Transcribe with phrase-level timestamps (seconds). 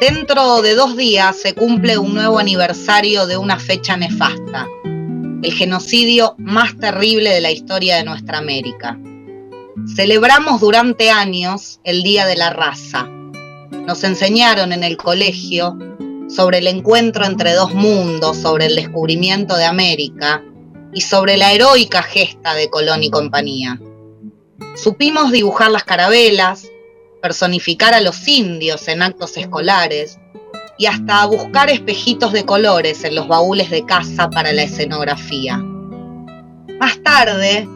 [0.00, 4.66] Dentro de dos días se cumple un nuevo aniversario de una fecha nefasta,
[5.42, 8.98] el genocidio más terrible de la historia de nuestra América.
[9.94, 13.10] Celebramos durante años el Día de la Raza.
[13.86, 15.76] Nos enseñaron en el colegio
[16.30, 20.42] sobre el encuentro entre dos mundos, sobre el descubrimiento de América
[20.96, 23.78] y sobre la heroica gesta de Colón y compañía.
[24.82, 26.70] Supimos dibujar las carabelas,
[27.20, 30.18] personificar a los indios en actos escolares
[30.78, 35.58] y hasta buscar espejitos de colores en los baúles de casa para la escenografía.
[35.58, 37.68] Más tarde,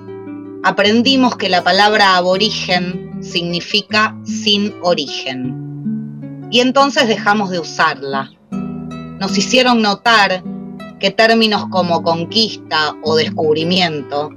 [0.65, 6.49] aprendimos que la palabra aborigen significa sin origen.
[6.51, 8.33] Y entonces dejamos de usarla.
[8.51, 10.43] Nos hicieron notar
[11.01, 14.31] que términos como conquista o descubrimiento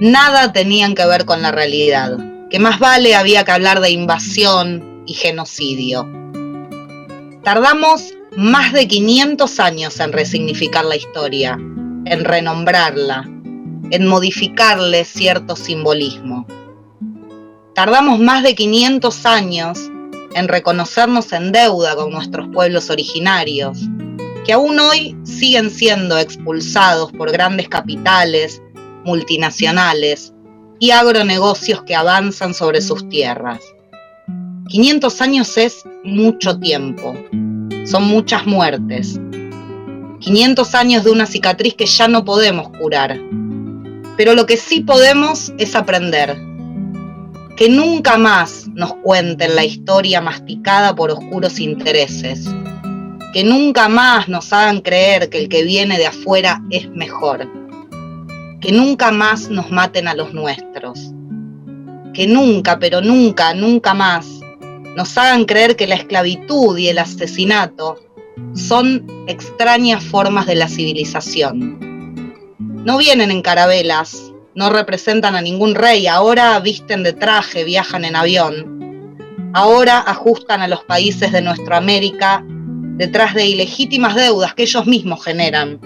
[0.00, 2.18] nada tenían que ver con la realidad,
[2.50, 6.10] que más vale había que hablar de invasión y genocidio.
[7.44, 13.30] Tardamos más de 500 años en resignificar la historia, en renombrarla,
[13.90, 16.46] en modificarle cierto simbolismo.
[17.74, 19.78] Tardamos más de 500 años
[20.34, 23.78] en reconocernos en deuda con nuestros pueblos originarios,
[24.44, 28.60] que aún hoy siguen siendo expulsados por grandes capitales,
[29.04, 30.32] multinacionales
[30.80, 33.60] y agronegocios que avanzan sobre sus tierras.
[34.68, 37.14] 500 años es mucho tiempo,
[37.84, 39.20] son muchas muertes.
[40.20, 43.20] 500 años de una cicatriz que ya no podemos curar.
[44.16, 46.36] Pero lo que sí podemos es aprender.
[47.56, 52.48] Que nunca más nos cuenten la historia masticada por oscuros intereses.
[53.32, 57.48] Que nunca más nos hagan creer que el que viene de afuera es mejor.
[58.60, 61.12] Que nunca más nos maten a los nuestros.
[62.12, 64.42] Que nunca, pero nunca, nunca más
[64.96, 67.98] nos hagan creer que la esclavitud y el asesinato
[68.54, 71.78] son extrañas formas de la civilización.
[72.84, 78.16] No vienen en carabelas, no representan a ningún rey, ahora visten de traje, viajan en
[78.16, 82.44] avión, ahora ajustan a los países de nuestra América
[83.02, 85.80] detrás de ilegítimas deudas que ellos mismos generan.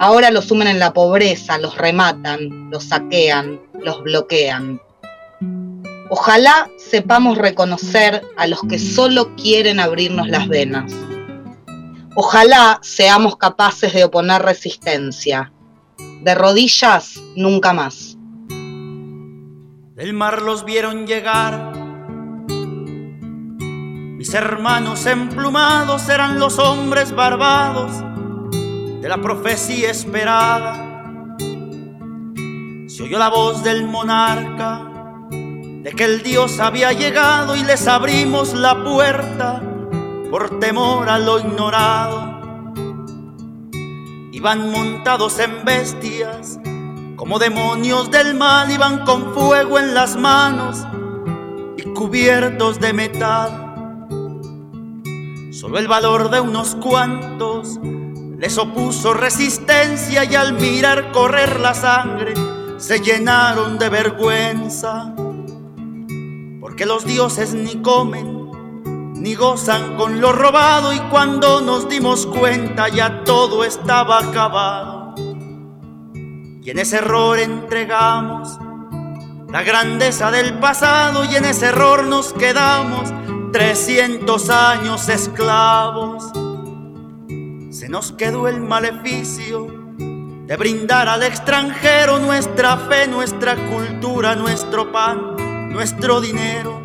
[0.00, 4.80] Ahora los sumen en la pobreza, los rematan, los saquean, los bloquean.
[6.10, 10.92] Ojalá sepamos reconocer a los que solo quieren abrirnos las venas.
[12.16, 15.52] Ojalá seamos capaces de oponer resistencia.
[16.22, 18.16] De rodillas, nunca más.
[19.94, 21.85] Del mar los vieron llegar.
[24.26, 27.92] Mis hermanos emplumados eran los hombres barbados
[29.00, 31.36] de la profecía esperada.
[32.88, 34.82] Se oyó la voz del monarca
[35.30, 39.62] de que el Dios había llegado y les abrimos la puerta
[40.28, 42.40] por temor a lo ignorado.
[44.32, 46.58] Iban montados en bestias,
[47.14, 50.84] como demonios del mal, iban con fuego en las manos
[51.76, 53.65] y cubiertos de metal.
[55.60, 57.78] Solo el valor de unos cuantos
[58.38, 62.34] les opuso resistencia y al mirar correr la sangre
[62.76, 65.14] se llenaron de vergüenza
[66.76, 68.44] que los dioses ni comen
[69.14, 75.14] ni gozan con lo robado y cuando nos dimos cuenta ya todo estaba acabado.
[76.14, 78.58] Y en ese error entregamos
[79.50, 83.10] la grandeza del pasado y en ese error nos quedamos
[83.52, 86.30] 300 años esclavos.
[87.70, 89.66] Se nos quedó el maleficio
[89.98, 95.36] de brindar al extranjero nuestra fe, nuestra cultura, nuestro pan
[95.76, 96.80] nuestro dinero.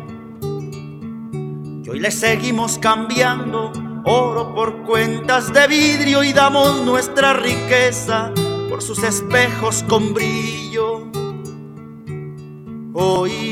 [1.82, 3.72] Y hoy le seguimos cambiando
[4.04, 8.30] oro por cuentas de vidrio y damos nuestra riqueza
[8.68, 11.10] por sus espejos con brillo.
[12.92, 13.51] Hoy,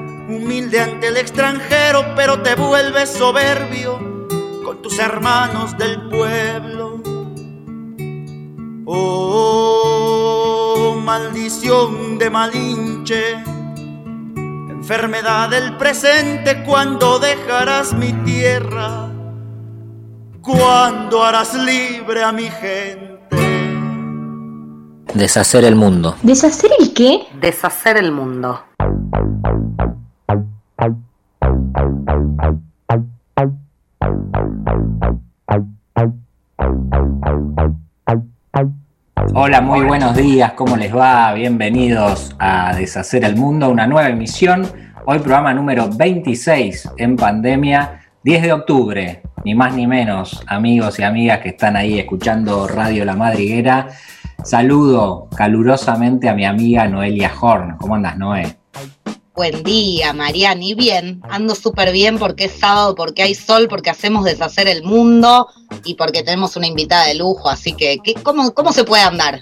[0.33, 3.99] humilde ante el extranjero, pero te vuelves soberbio
[4.63, 7.01] con tus hermanos del pueblo.
[8.85, 9.91] Oh,
[11.03, 13.33] maldición de Malinche,
[14.69, 19.09] enfermedad del presente, cuando dejarás mi tierra,
[20.41, 23.11] cuando harás libre a mi gente.
[25.13, 26.15] Deshacer el mundo.
[26.23, 27.27] ¿Deshacer el qué?
[27.39, 28.63] Deshacer el mundo.
[39.33, 41.33] Hola, muy buenos días, ¿cómo les va?
[41.33, 44.67] Bienvenidos a Deshacer el Mundo, una nueva emisión.
[45.05, 51.03] Hoy programa número 26 en pandemia, 10 de octubre, ni más ni menos, amigos y
[51.03, 53.87] amigas que están ahí escuchando Radio La Madriguera.
[54.43, 57.77] Saludo calurosamente a mi amiga Noelia Horn.
[57.77, 58.60] ¿Cómo andas, Noé?
[59.33, 60.73] Buen día, Mariani.
[60.75, 65.47] Bien, ando súper bien porque es sábado, porque hay sol, porque hacemos deshacer el mundo
[65.85, 67.49] y porque tenemos una invitada de lujo.
[67.49, 69.41] Así que, cómo, ¿cómo se puede andar?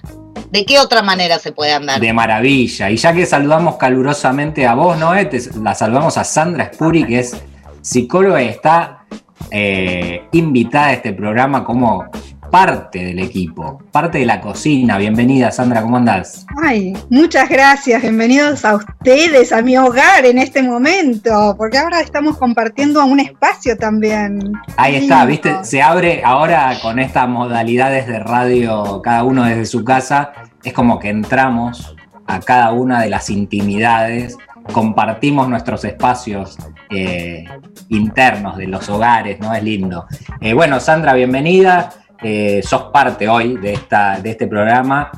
[0.52, 2.00] ¿De qué otra manera se puede andar?
[2.00, 2.92] De maravilla.
[2.92, 5.28] Y ya que saludamos calurosamente a vos, Noé,
[5.62, 7.36] la saludamos a Sandra Spuri, que es
[7.82, 9.06] psicóloga y está
[9.50, 12.06] eh, invitada a este programa como
[12.50, 14.98] parte del equipo, parte de la cocina.
[14.98, 16.46] Bienvenida, Sandra, ¿cómo andás?
[16.64, 22.38] Ay, muchas gracias, bienvenidos a ustedes, a mi hogar en este momento, porque ahora estamos
[22.38, 24.40] compartiendo un espacio también.
[24.78, 29.84] Ahí está, viste, se abre ahora con estas modalidades de radio, cada uno desde su
[29.84, 30.32] casa,
[30.64, 31.96] es como que entramos
[32.28, 34.38] a cada una de las intimidades,
[34.72, 36.58] compartimos nuestros espacios
[36.90, 37.46] eh,
[37.90, 39.54] internos de los hogares, ¿no?
[39.54, 40.06] Es lindo.
[40.42, 41.92] Eh, bueno, Sandra, bienvenida.
[42.22, 45.12] Eh, sos parte hoy de, esta, de este programa.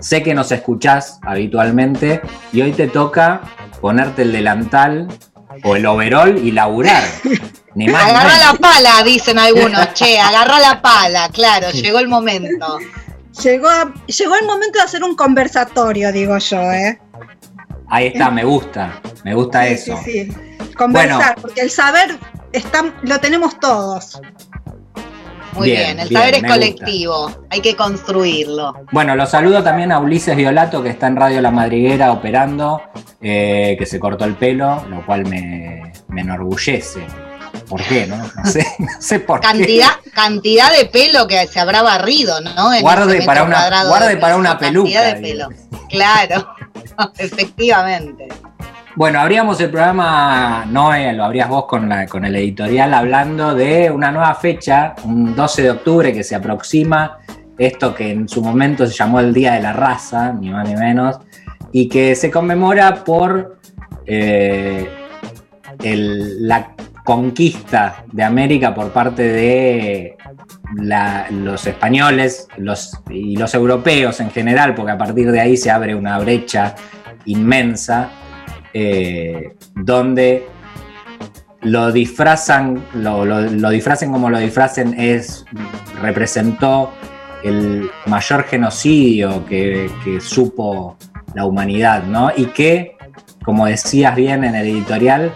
[0.00, 2.22] Sé que nos escuchás habitualmente
[2.52, 3.42] y hoy te toca
[3.80, 5.08] ponerte el delantal
[5.64, 7.04] o el overall y laburar.
[7.94, 9.92] agarra la pala, dicen algunos.
[9.94, 12.78] che, agarra la pala, claro, llegó el momento.
[13.42, 13.68] Llegó,
[14.06, 16.98] llegó el momento de hacer un conversatorio, digo yo, ¿eh?
[17.88, 19.98] Ahí está, me gusta, me gusta eso.
[20.04, 20.74] Sí, sí.
[20.74, 22.18] Conversar, porque el saber
[22.52, 24.20] está, lo tenemos todos.
[25.58, 28.74] Muy bien, el saber es colectivo, hay que construirlo.
[28.92, 32.82] Bueno, los saludo también a Ulises Violato, que está en Radio La Madriguera operando,
[33.20, 37.06] eh, que se cortó el pelo, lo cual me, enorgullece.
[37.68, 38.06] ¿Por qué?
[38.06, 40.10] No, sé, no sé por cantidad, qué.
[40.10, 42.70] Cantidad de pelo que se habrá barrido, ¿no?
[42.80, 45.02] guarde para una, guarde para una peluca.
[45.02, 45.48] de pelo.
[45.88, 46.54] Claro,
[47.18, 48.28] efectivamente.
[48.98, 54.10] Bueno, abríamos el programa, Noé, lo abrías vos con, con el editorial, hablando de una
[54.10, 57.20] nueva fecha, un 12 de octubre que se aproxima,
[57.56, 60.74] esto que en su momento se llamó el Día de la Raza, ni más ni
[60.74, 61.20] menos,
[61.70, 63.60] y que se conmemora por
[64.04, 64.88] eh,
[65.84, 66.74] la
[67.04, 70.16] conquista de América por parte de
[71.30, 72.48] los españoles
[73.10, 76.74] y los europeos en general, porque a partir de ahí se abre una brecha
[77.26, 78.10] inmensa
[78.74, 80.46] eh, donde
[81.62, 85.44] lo disfrazan, lo, lo, disfracen como lo disfracen, es,
[86.00, 86.92] representó
[87.42, 90.96] el mayor genocidio que, supo
[91.34, 92.30] la humanidad, ¿no?
[92.36, 92.96] Y que,
[93.44, 95.32] como decías bien en el editorial,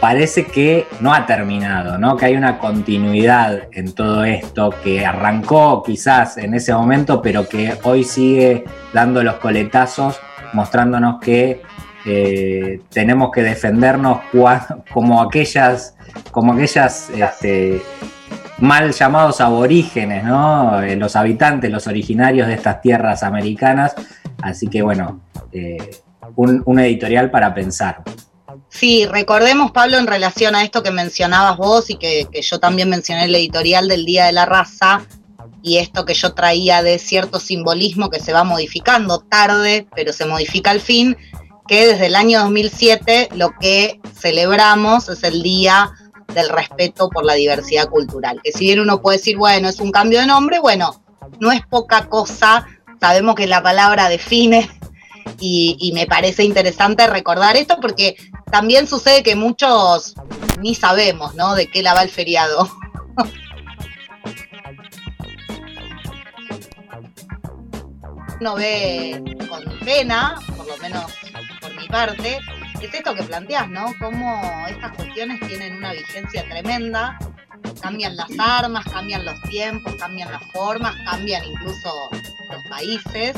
[0.00, 2.16] parece que no ha terminado, ¿no?
[2.16, 7.74] Que hay una continuidad en todo esto que arrancó quizás en ese momento, pero que
[7.82, 10.20] hoy sigue dando los coletazos,
[10.52, 11.62] mostrándonos que
[12.06, 14.20] eh, tenemos que defendernos
[14.92, 15.96] como aquellas,
[16.30, 17.82] como aquellas este,
[18.58, 20.24] mal llamados aborígenes.
[20.84, 23.94] Eh, los habitantes, los originarios de estas tierras americanas.
[24.42, 26.00] Así que bueno, eh,
[26.36, 28.02] un, editorial para pensar.
[28.68, 32.90] Sí, recordemos, Pablo, en relación a esto que mencionabas vos y que, que yo también
[32.90, 35.02] mencioné el editorial del Día de la Raza,
[35.62, 40.26] y esto que yo traía de cierto simbolismo que se va modificando tarde, pero se
[40.26, 41.16] modifica al fin,
[41.66, 45.92] que desde el año 2007 lo que celebramos es el Día
[46.34, 48.40] del Respeto por la Diversidad Cultural.
[48.42, 51.02] Que si bien uno puede decir, bueno, es un cambio de nombre, bueno,
[51.40, 52.66] no es poca cosa,
[53.00, 54.68] sabemos que la palabra define
[55.40, 58.16] y, me parece interesante recordar esto porque
[58.50, 60.14] también sucede que muchos
[60.60, 61.54] ni sabemos, ¿no?
[61.54, 62.70] De qué la va el feriado.
[68.40, 71.04] uno ve con pena, por lo menos
[71.94, 73.94] es esto que planteas, ¿no?
[74.00, 77.16] Cómo estas cuestiones tienen una vigencia tremenda,
[77.80, 82.10] cambian las armas, cambian los tiempos, cambian las formas, cambian incluso
[82.50, 83.36] los países,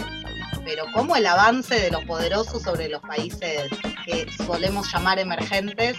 [0.64, 3.68] pero cómo el avance de los poderosos sobre los países
[4.06, 5.98] que solemos llamar emergentes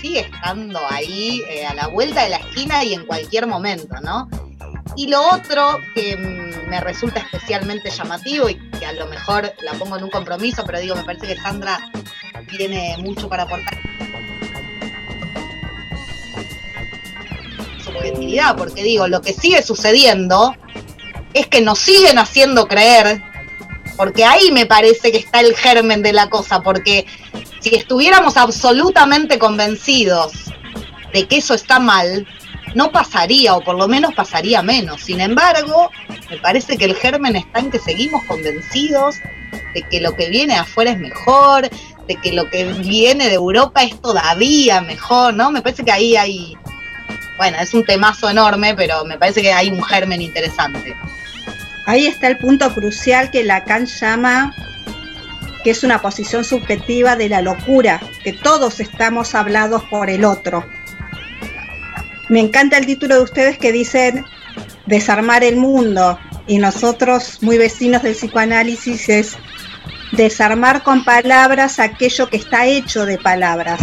[0.00, 4.28] sigue estando ahí eh, a la vuelta de la esquina y en cualquier momento, ¿no?
[4.96, 9.96] Y lo otro que me resulta especialmente llamativo y que a lo mejor la pongo
[9.96, 11.80] en un compromiso, pero digo, me parece que Sandra
[12.48, 13.78] tiene mucho para aportar.
[17.82, 20.54] Subjetividad, porque digo, lo que sigue sucediendo
[21.34, 23.22] es que nos siguen haciendo creer,
[23.96, 27.06] porque ahí me parece que está el germen de la cosa, porque
[27.60, 30.32] si estuviéramos absolutamente convencidos
[31.12, 32.26] de que eso está mal,
[32.74, 35.02] no pasaría, o por lo menos pasaría menos.
[35.02, 35.90] Sin embargo,
[36.30, 39.16] me parece que el germen está en que seguimos convencidos
[39.74, 41.68] de que lo que viene afuera es mejor,
[42.06, 45.50] de que lo que viene de Europa es todavía mejor, ¿no?
[45.50, 46.56] Me parece que ahí hay,
[47.36, 50.96] bueno, es un temazo enorme, pero me parece que hay un germen interesante.
[51.86, 54.54] Ahí está el punto crucial que Lacan llama
[55.62, 60.64] que es una posición subjetiva de la locura, que todos estamos hablados por el otro.
[62.32, 64.24] Me encanta el título de ustedes que dicen
[64.86, 69.36] desarmar el mundo y nosotros, muy vecinos del psicoanálisis, es
[70.12, 73.78] desarmar con palabras aquello que está hecho de palabras.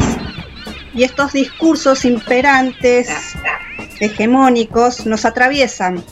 [0.96, 3.08] Y estos discursos imperantes,
[4.00, 6.03] hegemónicos, nos atraviesan.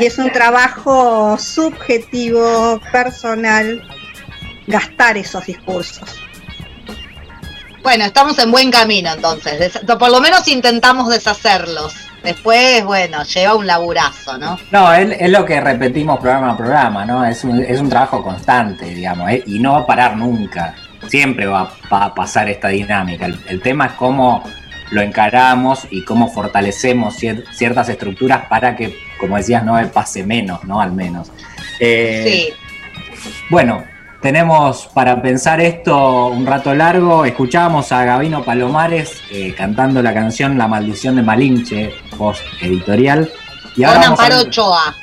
[0.00, 3.80] y es un trabajo subjetivo, personal,
[4.66, 6.20] gastar esos discursos.
[7.82, 9.78] Bueno, estamos en buen camino entonces.
[9.86, 11.94] Por lo menos intentamos deshacerlos.
[12.22, 14.58] Después, bueno, lleva un laburazo, ¿no?
[14.70, 17.24] No, es, lo que repetimos programa a programa, ¿no?
[17.24, 19.42] Es un, es un trabajo constante, digamos, ¿eh?
[19.46, 20.74] y no va a parar nunca.
[21.08, 23.24] Siempre va, a pasar esta dinámica.
[23.24, 24.44] El, tema es cómo
[24.90, 30.82] lo encaramos y cómo fortalecemos ciertas estructuras para que, como decías, no pase menos, ¿no?
[30.82, 31.32] Al menos.
[31.78, 33.34] Eh, sí.
[33.48, 33.82] Bueno,
[34.20, 37.24] tenemos para pensar esto un rato largo.
[37.24, 43.30] Escuchábamos a Gabino Palomares eh, cantando la canción La maldición de Malinche, voz editorial.
[43.76, 44.94] Y ahora Con Amparo Ochoa.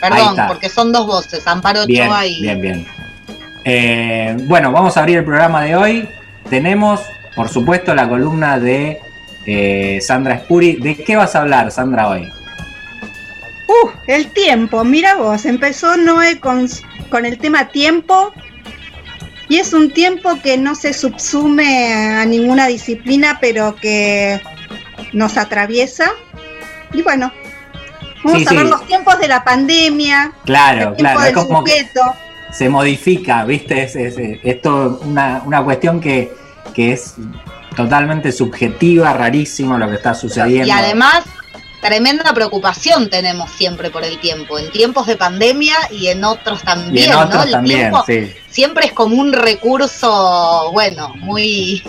[0.00, 2.40] Perdón, porque son dos voces, Amparo Ochoa y.
[2.42, 2.86] Bien, bien.
[3.64, 6.08] Eh, bueno, vamos a abrir el programa de hoy.
[6.50, 7.00] Tenemos,
[7.34, 9.00] por supuesto, la columna de
[9.46, 10.76] eh, Sandra Spuri.
[10.76, 12.30] ¿De qué vas a hablar, Sandra, hoy?
[13.68, 16.68] Uh, el tiempo, mira vos, empezó Noé con,
[17.10, 18.32] con el tema tiempo
[19.48, 24.40] y es un tiempo que no se subsume a ninguna disciplina, pero que
[25.12, 26.10] nos atriesa.
[26.92, 27.32] Y bueno,
[28.24, 30.32] vamos a ver los tiempos de la pandemia.
[30.44, 31.64] Claro, claro, es como
[32.52, 33.82] se modifica, ¿viste?
[33.82, 36.32] Es, esto una, una cuestión que,
[36.74, 37.14] que es
[37.76, 40.66] totalmente subjetiva, rarísimo lo que está sucediendo.
[40.66, 41.24] Y además
[41.82, 47.10] tremenda preocupación tenemos siempre por el tiempo, en tiempos de pandemia y en otros también,
[47.10, 47.42] ¿no?
[47.42, 48.04] El tiempo
[48.56, 51.82] siempre es como un recurso, bueno, muy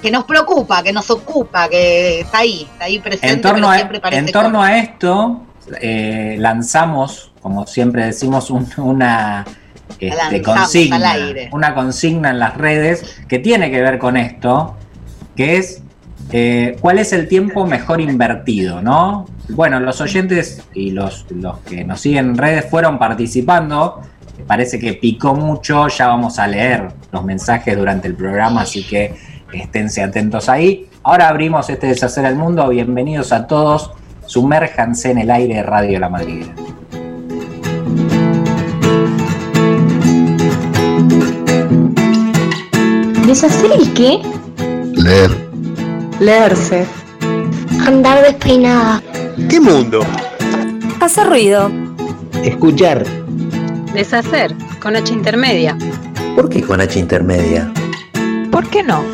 [0.00, 3.28] que nos preocupa, que nos ocupa, que está ahí, está ahí presente.
[3.28, 5.42] En torno, a, en torno a esto,
[5.82, 9.44] eh, lanzamos, como siempre decimos, una
[9.98, 11.14] este, consigna,
[11.50, 14.74] una consigna en las redes que tiene que ver con esto,
[15.36, 15.82] que es
[16.34, 18.80] eh, ¿Cuál es el tiempo mejor invertido?
[18.80, 19.26] ¿no?
[19.50, 24.00] Bueno, los oyentes y los, los que nos siguen en redes fueron participando.
[24.46, 25.88] Parece que picó mucho.
[25.88, 29.14] Ya vamos a leer los mensajes durante el programa, así que
[29.52, 30.88] esténse atentos ahí.
[31.02, 32.68] Ahora abrimos este Deshacer el Mundo.
[32.68, 33.90] Bienvenidos a todos.
[34.26, 36.46] Sumérjanse en el aire de Radio La Madrid.
[43.26, 44.20] ¿Deshacer el qué?
[44.94, 45.30] Leer.
[46.20, 46.86] Leerse.
[47.86, 49.02] Andar despeinada.
[49.48, 50.00] ¿Qué mundo?
[51.00, 51.70] Hacer ruido.
[52.44, 53.21] Escuchar.
[53.94, 55.76] Deshacer, con H intermedia.
[56.34, 57.70] ¿Por qué con H intermedia?
[58.50, 59.04] ¿Por qué no?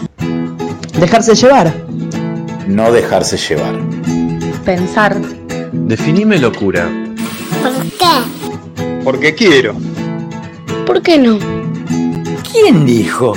[1.01, 1.75] Dejarse llevar.
[2.69, 3.75] No dejarse llevar.
[4.65, 5.17] Pensar.
[5.73, 6.89] Definime locura.
[7.61, 9.03] ¿Por qué?
[9.03, 9.75] Porque quiero.
[10.87, 11.39] ¿Por qué no?
[12.53, 13.33] ¿Quién dijo?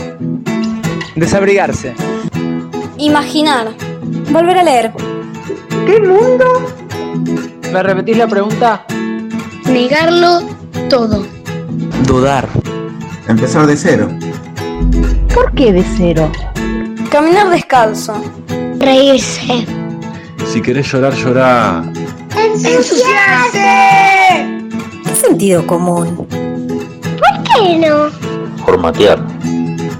[1.15, 1.95] Desabrigarse.
[2.99, 3.71] Imaginar.
[4.31, 4.91] Volver a leer.
[5.87, 6.45] ¿Qué mundo?
[7.73, 8.85] ¿Me repetís la pregunta?
[9.65, 10.50] Negarlo
[10.91, 11.25] todo.
[12.05, 12.45] Dudar.
[13.29, 14.09] Empezar de cero.
[15.33, 16.29] ¿Por qué de cero?
[17.09, 18.21] Caminar descalzo.
[18.77, 19.65] Reírse.
[20.51, 21.83] Si querés llorar, llorar.
[22.35, 23.61] ¡Ensuciarse!
[25.13, 26.27] Sentido común.
[26.27, 28.09] ¿Por qué no?
[28.65, 29.25] Formatear.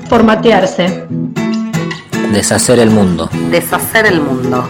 [0.10, 1.06] Formatearse.
[2.34, 3.30] Deshacer el mundo.
[3.50, 4.68] Deshacer el mundo.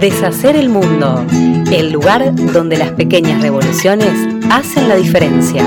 [0.00, 1.22] Deshacer el mundo.
[1.70, 5.64] El lugar donde las pequeñas revoluciones hacen la diferencia.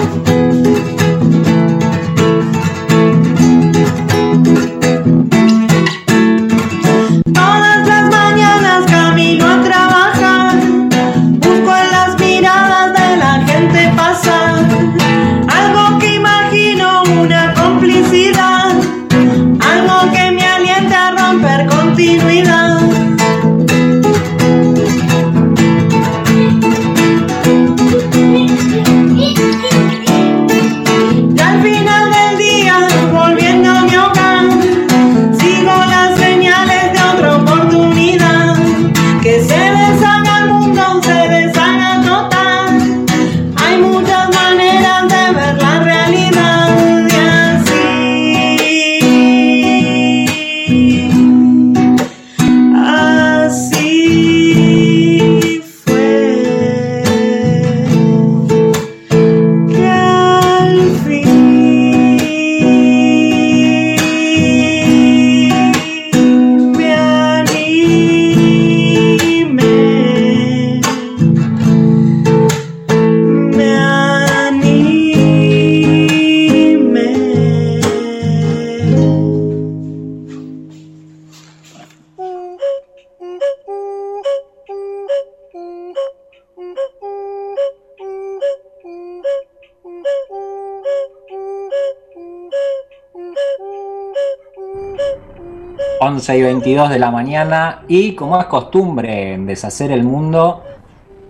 [96.37, 100.63] Y 22 de la mañana y como es costumbre en Deshacer el Mundo,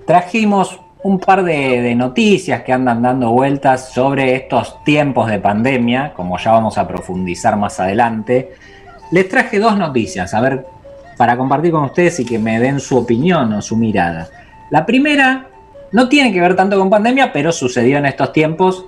[0.06, 6.38] trajimos un par de, noticias que andan dando vueltas sobre estos tiempos de pandemia, como
[6.38, 8.54] ya vamos a profundizar más adelante.
[9.12, 10.66] Les traje dos noticias, a ver,
[11.16, 14.28] para compartir con ustedes y que me den su opinión o su mirada.
[14.70, 15.48] La primera
[15.92, 18.86] no tiene que ver tanto con pandemia, pero sucedió en estos tiempos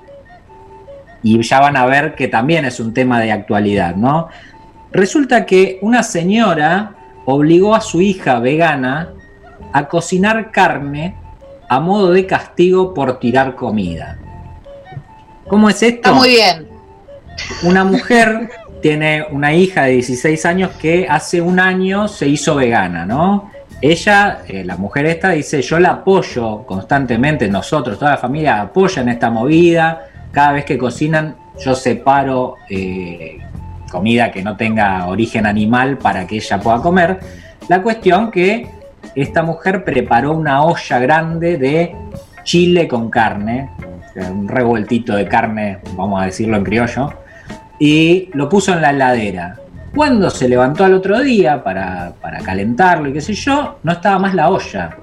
[1.23, 4.27] y ya van a ver que también es un tema de actualidad, ¿no?
[4.91, 9.09] Resulta que una señora obligó a su hija vegana
[9.71, 11.15] a cocinar carne
[11.67, 14.17] a modo de castigo por tirar comida.
[15.47, 15.95] ¿Cómo es esto?
[15.95, 16.67] Está muy bien.
[17.63, 18.49] Una mujer
[18.81, 23.51] tiene una hija de 16 años que hace un año se hizo vegana, ¿no?
[23.81, 29.01] Ella, eh, la mujer esta, dice, yo la apoyo constantemente, nosotros, toda la familia apoya
[29.01, 33.37] en esta movida, cada vez que cocinan yo separo eh,
[33.89, 37.19] comida que no tenga origen animal para que ella pueda comer.
[37.67, 38.67] La cuestión que
[39.15, 41.95] esta mujer preparó una olla grande de
[42.43, 43.69] chile con carne,
[44.31, 47.13] un revueltito de carne, vamos a decirlo en criollo,
[47.79, 49.55] y lo puso en la heladera.
[49.95, 54.19] Cuando se levantó al otro día para, para calentarlo y qué sé yo, no estaba
[54.19, 54.97] más la olla.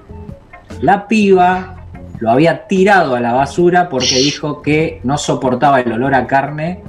[0.81, 1.77] La piba
[2.19, 6.81] lo había tirado a la basura porque dijo que no soportaba el olor a carne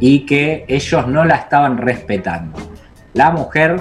[0.00, 2.58] y que ellos no la estaban respetando.
[3.14, 3.80] La mujer,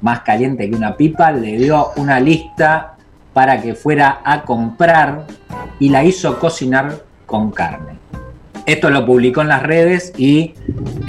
[0.00, 2.96] más caliente que una pipa, le dio una lista
[3.32, 5.26] para que fuera a comprar
[5.78, 7.98] y la hizo cocinar con carne.
[8.66, 10.54] Esto lo publicó en las redes y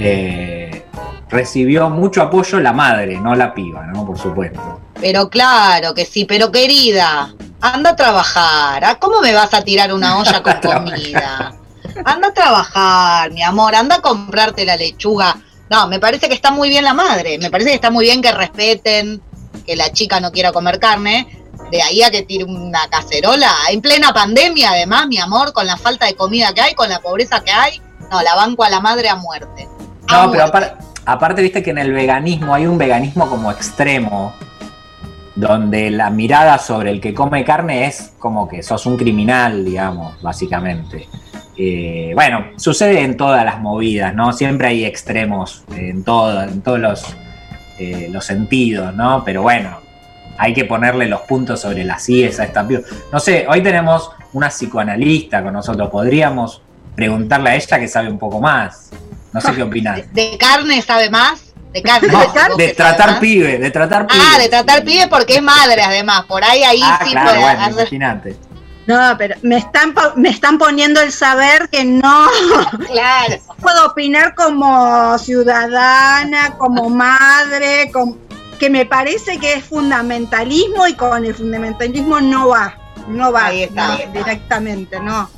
[0.00, 0.84] eh,
[1.28, 4.06] recibió mucho apoyo la madre, no la piba, ¿no?
[4.06, 4.80] Por supuesto.
[5.00, 8.98] Pero claro que sí, pero querida, anda a trabajar.
[8.98, 11.52] ¿Cómo me vas a tirar una olla con comida?
[12.04, 15.36] Anda a trabajar, mi amor, anda a comprarte la lechuga.
[15.70, 18.20] No, me parece que está muy bien la madre, me parece que está muy bien
[18.20, 19.22] que respeten
[19.66, 23.80] que la chica no quiera comer carne, de ahí a que tire una cacerola, en
[23.80, 27.40] plena pandemia además, mi amor, con la falta de comida que hay, con la pobreza
[27.40, 29.66] que hay, no, la banco a la madre a muerte.
[30.08, 30.44] no, pero
[31.06, 34.34] aparte, viste que en el veganismo hay un veganismo como extremo,
[35.34, 40.20] donde la mirada sobre el que come carne es como que sos un criminal, digamos,
[40.20, 41.08] básicamente.
[41.56, 44.32] Eh, bueno, sucede en todas las movidas, ¿no?
[44.32, 47.16] Siempre hay extremos en, todo, en todos los,
[47.78, 49.22] eh, los sentidos, ¿no?
[49.24, 49.80] Pero bueno,
[50.38, 52.66] hay que ponerle los puntos sobre las IES a esta
[53.12, 56.62] No sé, hoy tenemos una psicoanalista con nosotros, podríamos
[56.94, 58.90] preguntarle a ella que sabe un poco más.
[59.32, 60.02] No sé qué opinas.
[60.12, 61.52] ¿De, carne sabe más?
[61.72, 62.08] De carne.
[62.56, 64.22] de, tratar pibe, de tratar pibe.
[64.22, 67.70] Ah, de tratar pibe porque es madre además, por ahí ahí ah, sí claro, bueno,
[67.70, 68.36] imagínate.
[68.86, 72.26] No, pero me están, me están poniendo el saber que no.
[72.86, 73.36] Claro.
[73.60, 77.92] Puedo opinar como ciudadana, como madre,
[78.58, 82.76] que me parece que es fundamentalismo y con el fundamentalismo no va.
[83.08, 83.98] No va Ahí está.
[84.12, 85.28] directamente, no.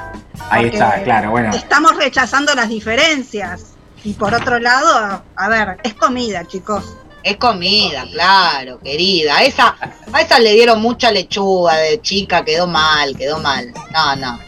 [0.50, 1.54] Ahí está, claro, bueno.
[1.54, 3.74] Estamos rechazando las diferencias.
[4.04, 6.96] Y por otro lado, a ver, es comida, chicos.
[7.24, 9.38] Es comida, claro, querida.
[9.38, 9.74] A esa,
[10.12, 13.72] a esa le dieron mucha lechuga de chica, quedó mal, quedó mal.
[13.92, 14.38] No, no.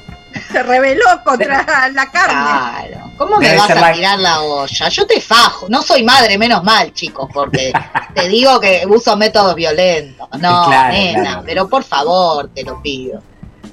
[0.52, 2.34] Se rebeló contra la carne.
[2.34, 3.12] Claro.
[3.16, 4.88] ¿Cómo me vas a tirar la olla?
[4.90, 5.66] Yo te fajo.
[5.70, 7.72] No soy madre, menos mal, chicos, porque
[8.14, 10.28] te digo que uso métodos violentos.
[10.38, 13.22] No, nena, pero por favor, te lo pido.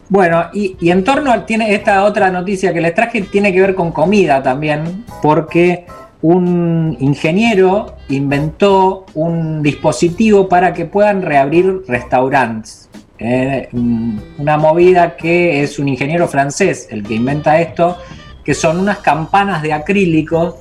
[0.08, 3.60] Bueno, y, y en torno a tiene esta otra noticia que les traje, tiene que
[3.60, 5.86] ver con comida también, porque
[6.24, 12.90] un ingeniero inventó un dispositivo para que puedan reabrir restaurantes.
[13.20, 17.98] Eh, una movida que es un ingeniero francés el que inventa esto,
[18.44, 20.58] que son unas campanas de acrílico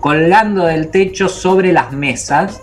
[0.00, 2.62] colgando del techo sobre las mesas,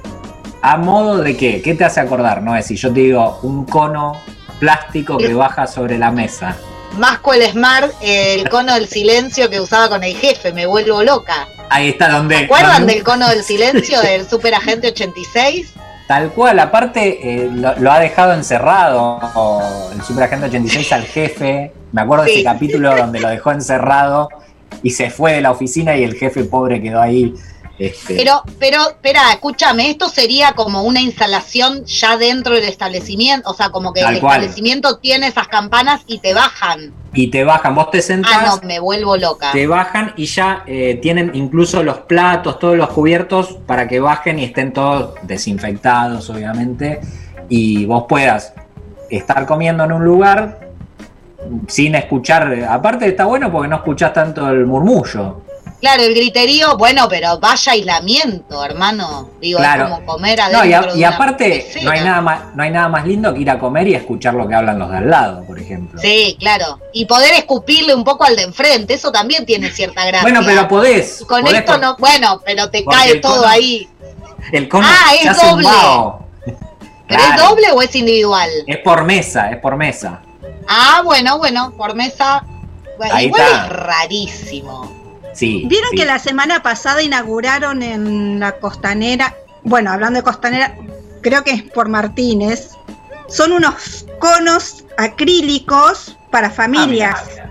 [0.62, 1.62] a modo de qué?
[1.62, 2.41] ¿Qué te hace acordar?
[2.41, 4.13] No es si yo te digo un cono
[4.60, 6.56] plástico que baja sobre la mesa.
[6.98, 11.48] Más el Smart, el cono del silencio que usaba con el jefe, me vuelvo loca.
[11.70, 12.38] Ahí está donde.
[12.38, 15.74] ¿Se acuerdan del cono del silencio del Super Agente 86?
[16.08, 19.22] Tal cual, aparte eh, lo, ha dejado encerrado
[19.94, 21.72] el Super Agente 86 al jefe.
[21.94, 24.28] Me acuerdo de ese capítulo donde lo dejó encerrado
[24.84, 27.34] y se fue de la oficina y el jefe pobre quedó ahí
[27.80, 33.54] este, pero, pero, espera, escúchame, esto sería como una instalación ya dentro del establecimiento, o
[33.54, 36.94] sea, como que el establecimiento tiene esas campanas y te bajan.
[37.14, 38.32] Y te bajan, vos te sentás.
[38.34, 39.52] Ah, no, me vuelvo loca.
[39.52, 44.40] Te bajan y ya eh, tienen incluso los platos, todos los cubiertos para que bajen
[44.40, 47.02] y estén todos desinfectados, obviamente,
[47.50, 48.54] y vos puedas
[49.10, 50.70] estar comiendo en un lugar
[51.68, 52.54] sin escuchar.
[52.70, 55.42] Aparte, está bueno porque no escuchás tanto el murmullo.
[55.82, 59.32] Claro, el griterío, bueno, pero vaya aislamiento, hermano.
[59.41, 59.86] Digo, Claro.
[59.86, 62.62] es como comer No, adentro y, a- de y aparte, no hay, nada más, no
[62.63, 64.98] hay nada más lindo que ir a comer y escuchar lo que hablan los de
[64.98, 66.00] al lado, por ejemplo.
[66.00, 66.80] Sí, claro.
[66.94, 70.22] Y poder escupirle un poco al de enfrente, eso también tiene cierta gracia.
[70.22, 71.26] Bueno, pero podés.
[71.28, 73.89] Con podés esto por- no, bueno, pero te cae todo cono- ahí.
[74.52, 75.67] El cono Ah, es doble.
[77.08, 78.50] ¿Pero es doble o es individual?
[78.67, 80.22] Es por mesa, es por mesa.
[80.67, 82.44] Ah, bueno, bueno, por mesa.
[83.12, 83.65] Ahí igual está.
[83.65, 85.01] es rarísimo.
[85.34, 85.63] Sí.
[85.67, 85.98] Vieron sí.
[85.98, 90.76] que la semana pasada inauguraron en la costanera, bueno, hablando de costanera,
[91.22, 92.72] creo que es por Martínez,
[93.28, 97.17] son unos conos acrílicos para Ah, familias.
[97.30, 97.46] mira,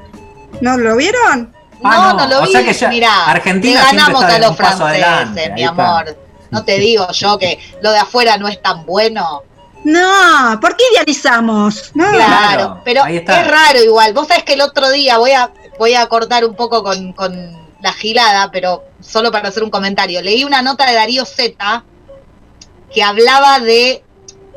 [0.52, 0.60] mira.
[0.60, 1.54] ¿No lo vieron?
[1.82, 2.52] Ah, no, no, no, lo o vi.
[2.52, 6.16] sea que ya Mirá, Argentina le ganamos a los franceses, adelante, mi amor.
[6.50, 9.42] No te digo yo que lo de afuera no es tan bueno.
[9.84, 11.92] No, ¿por qué idealizamos?
[11.94, 12.10] No.
[12.10, 14.12] Claro, pero es raro igual.
[14.12, 17.32] Vos sabés que el otro día voy a, voy a cortar un poco con, con
[17.82, 20.20] la gilada, pero solo para hacer un comentario.
[20.22, 21.84] Leí una nota de Darío Z
[22.92, 24.02] que hablaba de,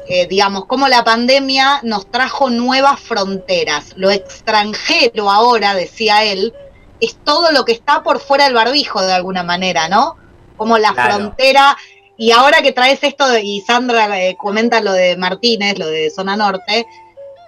[0.09, 3.93] eh, digamos, cómo la pandemia nos trajo nuevas fronteras.
[3.95, 6.53] Lo extranjero ahora, decía él,
[6.99, 10.15] es todo lo que está por fuera del barbijo de alguna manera, ¿no?
[10.57, 11.15] Como la Claro.
[11.15, 11.77] frontera.
[12.17, 16.09] Y ahora que traes esto, de- y Sandra eh, comenta lo de Martínez, lo de
[16.11, 16.85] Zona Norte,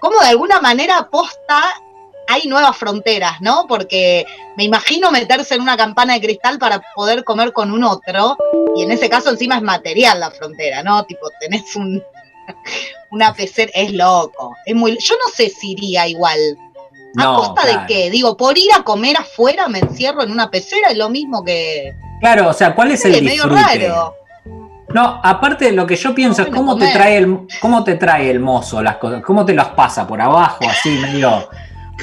[0.00, 1.62] como de alguna manera posta
[2.28, 3.66] hay nuevas fronteras, ¿no?
[3.68, 8.36] Porque me imagino meterse en una campana de cristal para poder comer con un otro,
[8.76, 11.04] y en ese caso encima es material la frontera, ¿no?
[11.04, 12.02] Tipo, tenés un
[13.10, 16.38] una pecera, es loco, es muy, yo no sé si iría igual.
[17.18, 17.80] ¿A No, costa claro.
[17.80, 18.10] de qué?
[18.10, 21.94] Digo, por ir a comer afuera me encierro en una pecera, es lo mismo que...
[22.20, 23.88] Claro, o sea, ¿cuál es el es medio disfrute?
[23.88, 24.14] raro.
[24.94, 28.40] No, aparte lo que yo pienso es cómo te trae el cómo te trae el
[28.40, 31.48] mozo las cosas, cómo te las pasa por abajo, así medio.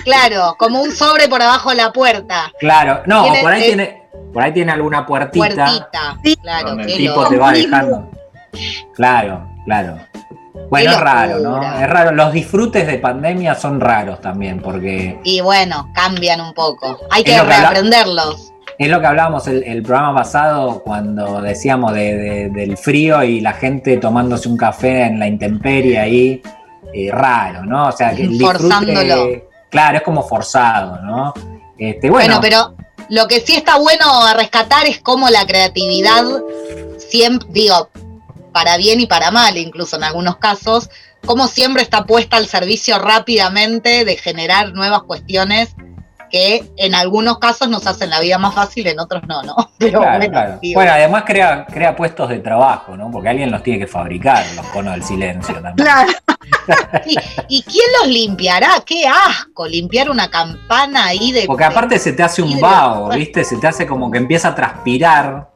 [0.03, 2.51] Claro, como un sobre por abajo de la puerta.
[2.59, 4.03] Claro, no, Tiene- por ahí eh, tiene,
[4.33, 6.17] por ahí tiene alguna puertita, Puertita.
[6.23, 6.35] Sí.
[6.37, 7.29] Claro, donde el qué tipo loco.
[7.29, 7.67] te va Mismo.
[7.69, 8.11] dejando.
[8.95, 9.97] Claro, claro.
[10.69, 11.61] Bueno, es raro, ¿no?
[11.79, 12.11] Es raro.
[12.11, 16.99] Los disfrutes de pandemia son raros también, porque Y bueno, cambian un poco.
[17.11, 18.51] Hay que reaprenderlos.
[18.77, 23.39] es lo que hablábamos el, el programa pasado cuando decíamos de- de- del frío y
[23.41, 26.41] la gente tomándose un café en la intemperie ahí,
[26.93, 27.87] eh, raro, ¿no?
[27.87, 29.52] O sea, que el disfrute- Forzándolo.
[29.73, 31.33] Claro, es como forzado, ¿no?
[31.79, 32.75] Este, bueno, Bueno, pero
[33.09, 36.23] lo que sí está bueno a rescatar es cómo la creatividad
[36.99, 37.89] siempre, digo,
[38.51, 40.91] para bien y para mal, incluso en algunos casos,
[41.25, 45.75] como siempre está puesta al servicio rápidamente de generar nuevas cuestiones
[46.33, 49.55] que en algunos casos nos hacen la vida más fácil, en otros no, ¿no?
[49.77, 50.59] Pero Claro, bueno, claro.
[50.73, 53.11] Bueno, además crea, crea puestos de trabajo, ¿no?
[53.11, 55.75] Porque alguien los tiene que fabricar, los conos del silencio también.
[55.75, 56.11] Claro.
[57.05, 57.15] sí.
[57.49, 58.71] ¿Y quién los limpiará?
[58.83, 59.67] ¡Qué asco!
[59.67, 61.45] Limpiar una campana ahí de...
[61.45, 63.43] Porque aparte se te hace un vaho, ¿viste?
[63.43, 65.49] Se te hace como que empieza a transpirar.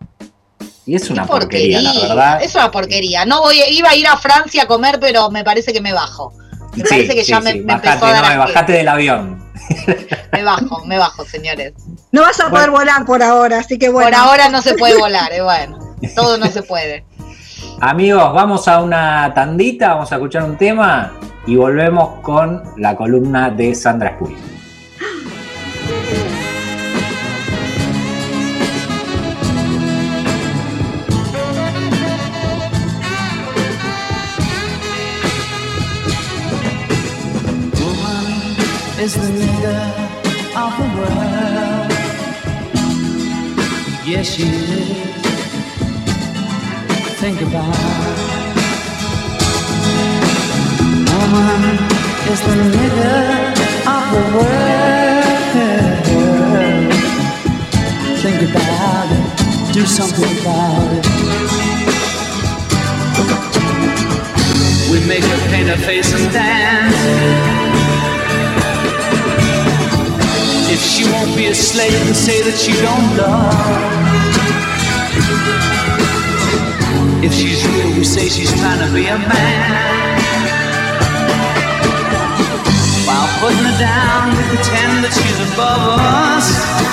[0.86, 2.44] Y es una Qué porquería, la verdad.
[2.44, 3.26] Es una porquería.
[3.26, 6.34] No voy, iba a ir a Francia a comer, pero me parece que me bajo.
[6.76, 8.88] Me Sí, parece que sí, ya me, me bajate, empezó a dar no, bajate del
[8.88, 9.47] avión.
[10.32, 11.74] Me bajo, me bajo, señores.
[12.12, 14.10] No vas a poder volar por ahora, así que bueno.
[14.10, 15.78] Por ahora no se puede volar, eh, bueno.
[16.16, 17.06] Todo no se puede.
[17.80, 21.14] Amigos, vamos a una tandita, vamos a escuchar un tema
[21.46, 24.18] y volvemos con la columna de Sandra
[39.08, 39.37] is the
[44.08, 44.48] Yes, is.
[47.20, 48.20] Think about it.
[51.12, 51.64] Woman
[52.32, 53.20] is the leader
[53.86, 55.28] of the world.
[58.24, 59.74] Think about it.
[59.74, 61.06] Do something about it.
[64.90, 67.67] We make her paint her face and dance.
[70.80, 73.98] She won't be a slave and say that she don't love.
[77.24, 80.28] If she's real, we say she's trying to be a man.
[83.08, 86.87] While putting her down, we pretend that she's above us.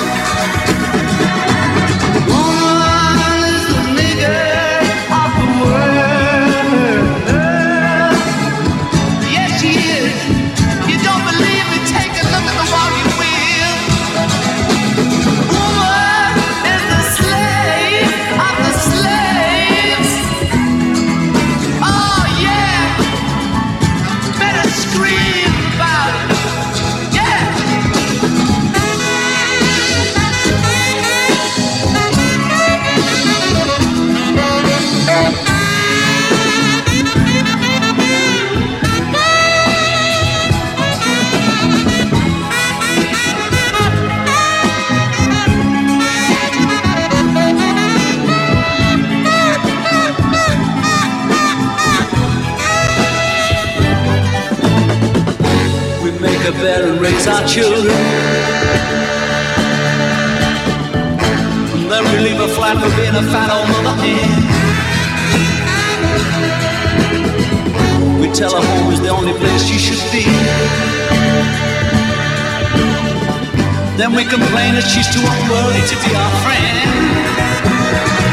[56.46, 57.96] A bed and raise our children.
[61.72, 64.28] And Then we leave a flat for being a fat old mother hen.
[68.20, 70.24] We tell her home is the only place she should be.
[73.96, 78.23] Then we complain that she's too unworthy to be our friend.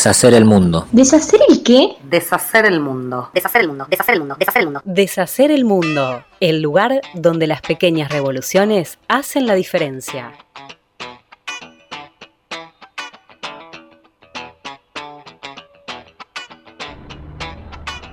[0.00, 0.86] Deshacer el mundo.
[0.92, 1.96] ¿Deshacer el qué?
[2.04, 3.28] Deshacer el mundo.
[3.34, 3.86] Deshacer el mundo.
[3.90, 4.36] Deshacer el mundo.
[4.38, 4.82] Deshacer el mundo.
[4.86, 6.24] Deshacer el mundo.
[6.40, 10.32] El lugar donde las pequeñas revoluciones hacen la diferencia.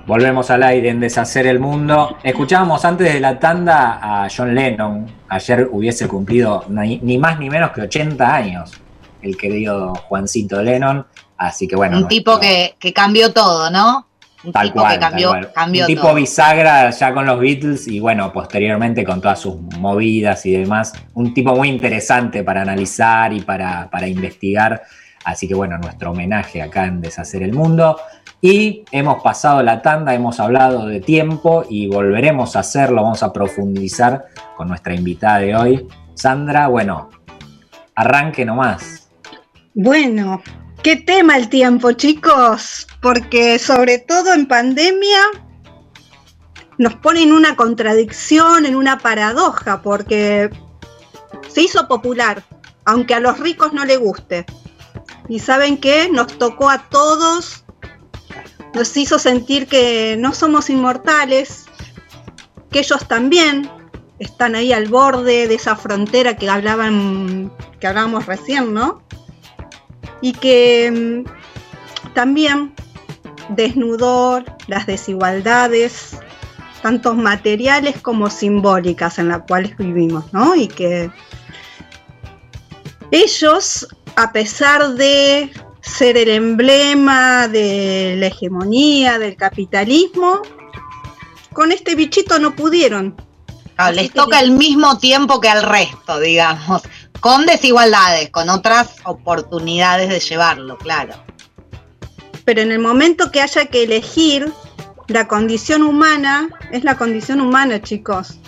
[0.06, 2.18] Volvemos al aire en Deshacer el Mundo.
[2.22, 5.06] Escuchábamos antes de la tanda a John Lennon.
[5.30, 8.78] Ayer hubiese cumplido ni, ni más ni menos que 80 años
[9.22, 11.06] el querido Juancito Lennon.
[11.38, 11.96] Así que bueno.
[11.96, 14.06] Un nuestro- tipo que, que cambió todo, ¿no?
[14.44, 15.52] Un Tal tipo cual, que cambió, tal cual.
[15.52, 16.14] cambió Un tipo todo.
[16.14, 20.92] bisagra ya con los Beatles y bueno, posteriormente con todas sus movidas y demás.
[21.14, 24.82] Un tipo muy interesante para analizar y para, para investigar.
[25.24, 27.98] Así que bueno, nuestro homenaje acá en Deshacer el Mundo.
[28.40, 33.32] Y hemos pasado la tanda, hemos hablado de tiempo y volveremos a hacerlo, vamos a
[33.32, 35.88] profundizar con nuestra invitada de hoy.
[36.14, 37.10] Sandra, bueno,
[37.96, 39.08] arranque nomás.
[39.74, 40.40] Bueno,
[40.82, 45.20] qué tema el tiempo, chicos, porque sobre todo en pandemia
[46.78, 50.50] nos pone en una contradicción, en una paradoja, porque
[51.48, 52.44] se hizo popular,
[52.84, 54.46] aunque a los ricos no les guste.
[55.28, 57.64] Y saben qué, nos tocó a todos,
[58.74, 61.66] nos hizo sentir que no somos inmortales,
[62.70, 63.70] que ellos también
[64.18, 69.02] están ahí al borde de esa frontera que hablaban, que hablábamos recién, ¿no?
[70.20, 72.74] Y que mm, también
[73.50, 76.18] desnudó las desigualdades,
[76.82, 80.54] tanto materiales como simbólicas en las cuales vivimos, ¿no?
[80.54, 81.10] Y que
[83.10, 85.50] ellos, a pesar de
[85.80, 90.42] ser el emblema de la hegemonía del capitalismo,
[91.52, 93.16] con este bichito no pudieron.
[93.76, 96.82] Ah, les toca el mismo tiempo que al resto, digamos,
[97.20, 101.14] con desigualdades, con otras oportunidades de llevarlo, claro.
[102.44, 104.52] Pero en el momento que haya que elegir,
[105.08, 108.38] la condición humana es la condición humana, chicos.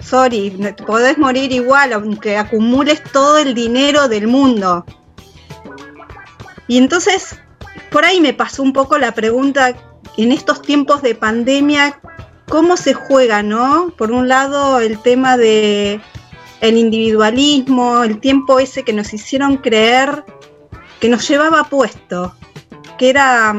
[0.00, 0.50] Sorry,
[0.86, 4.84] podés morir igual aunque acumules todo el dinero del mundo.
[6.68, 7.36] Y entonces,
[7.90, 9.74] por ahí me pasó un poco la pregunta,
[10.16, 12.00] en estos tiempos de pandemia,
[12.48, 13.92] cómo se juega, ¿no?
[13.96, 16.00] Por un lado, el tema de
[16.64, 20.24] el individualismo, el tiempo ese que nos hicieron creer
[20.98, 22.34] que nos llevaba puesto,
[22.96, 23.54] que era,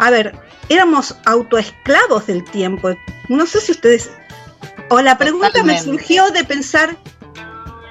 [0.00, 0.36] a ver,
[0.68, 2.90] éramos autoesclavos del tiempo.
[3.28, 4.10] No sé si ustedes,
[4.90, 6.96] o la pregunta me surgió de pensar,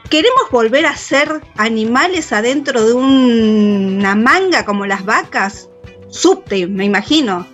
[0.10, 5.70] ¿queremos volver a ser animales adentro de una manga como las vacas?
[6.10, 7.48] Subte, me imagino.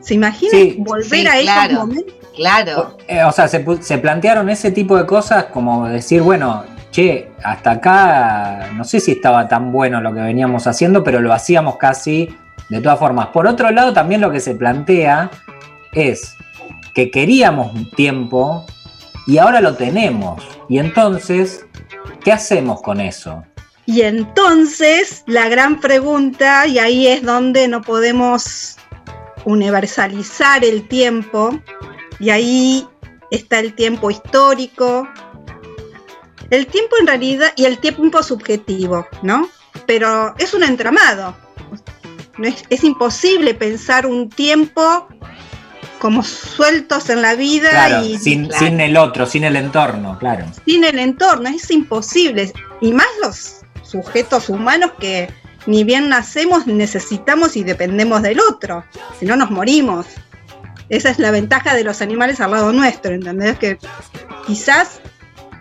[0.00, 2.14] ¿Se imaginan volver a esos momentos?
[2.36, 2.98] Claro.
[3.08, 3.60] Eh, o, sea, se,
[3.98, 9.48] plantearon ese tipo de cosas como decir, bueno, che, hasta acá no sé si estaba
[9.48, 12.36] tan bueno lo que veníamos haciendo, pero lo hacíamos casi
[12.68, 13.28] de todas formas.
[13.28, 15.30] Por otro lado, también lo que se plantea
[15.92, 16.36] es
[16.94, 18.66] que queríamos un tiempo
[19.26, 20.42] y ahora lo tenemos.
[20.68, 21.66] Y entonces,
[22.22, 23.44] ¿qué hacemos con eso?
[23.86, 28.76] Y entonces, la gran pregunta, y ahí es donde no podemos
[29.44, 31.58] universalizar el tiempo
[32.18, 32.86] y ahí
[33.30, 35.08] está el tiempo histórico,
[36.50, 39.48] el tiempo en realidad y el tiempo subjetivo, ¿no?
[39.86, 41.36] Pero es un entramado.
[42.70, 45.08] es, imposible pensar un tiempo
[45.98, 50.46] como sueltos en la vida y sin, sin el otro, sin el entorno, claro.
[50.66, 52.52] Sin el entorno, es imposible.
[52.80, 55.28] Y más los sujetos humanos que
[55.66, 58.84] ni bien nacemos, necesitamos y dependemos del otro,
[59.18, 60.06] si no nos morimos.
[60.88, 63.58] Esa es la ventaja de los animales al lado nuestro, ¿entendés?
[63.58, 63.78] Que
[64.46, 65.00] quizás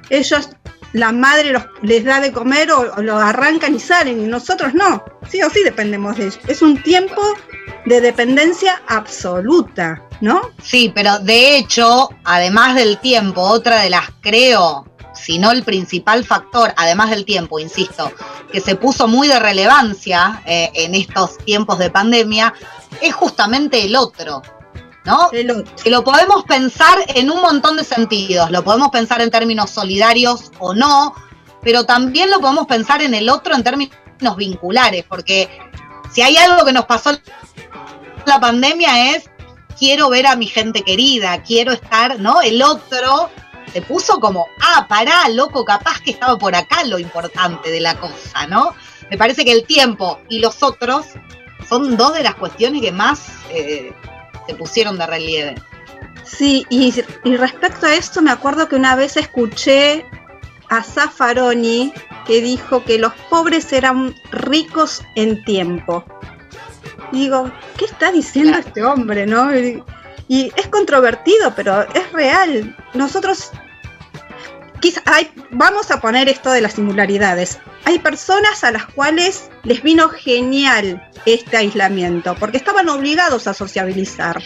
[0.10, 0.50] ellos,
[0.94, 5.04] la madre les da de comer o, lo arrancan y salen, y nosotros no.
[5.30, 6.40] Sí o sí dependemos de ellos.
[6.48, 7.22] Es un tiempo
[7.86, 10.42] de dependencia absoluta, ¿no?
[10.64, 14.86] Sí, pero de hecho, además del tiempo, otra de las, creo,
[15.16, 18.12] sino el principal factor, además del tiempo, insisto,
[18.52, 22.54] que se puso muy de relevancia eh, en estos tiempos de pandemia,
[23.02, 24.42] es justamente el otro.
[25.06, 25.30] ¿No?
[25.32, 25.76] El otro.
[25.84, 28.50] Que lo podemos pensar en un montón de sentidos.
[28.52, 31.14] Lo podemos pensar en términos solidarios o no,
[31.62, 33.96] pero también lo podemos pensar en el otro en términos
[34.38, 35.50] vinculares, porque
[36.12, 37.22] si hay algo que nos pasó en
[38.26, 39.30] la pandemia es
[39.78, 42.42] quiero ver a mi gente querida, quiero estar, ¿no?
[42.42, 43.30] El otro
[43.74, 48.00] se puso como, ah, pará, loco, capaz que estaba por acá lo importante de la
[48.00, 48.74] cosa, ¿no?
[49.10, 51.06] Me parece que el tiempo y los otros
[51.68, 53.92] son dos de las cuestiones que más eh,
[54.48, 55.56] se pusieron de relieve.
[56.24, 56.92] Sí, y,
[57.38, 60.06] respecto a esto me acuerdo que una vez escuché
[60.70, 61.94] a Zaffaroni
[62.26, 66.04] que dijo que los pobres eran ricos en tiempo.
[67.12, 69.52] digo, ¿qué está diciendo este hombre, no?
[70.28, 72.76] y es controvertido, pero es real.
[72.96, 73.52] Nosotros
[75.52, 77.60] vamos a poner esto de las singularidades.
[77.86, 84.42] Hay personas a las cuales les vino genial este aislamiento, porque estaban obligados a sociabilizar.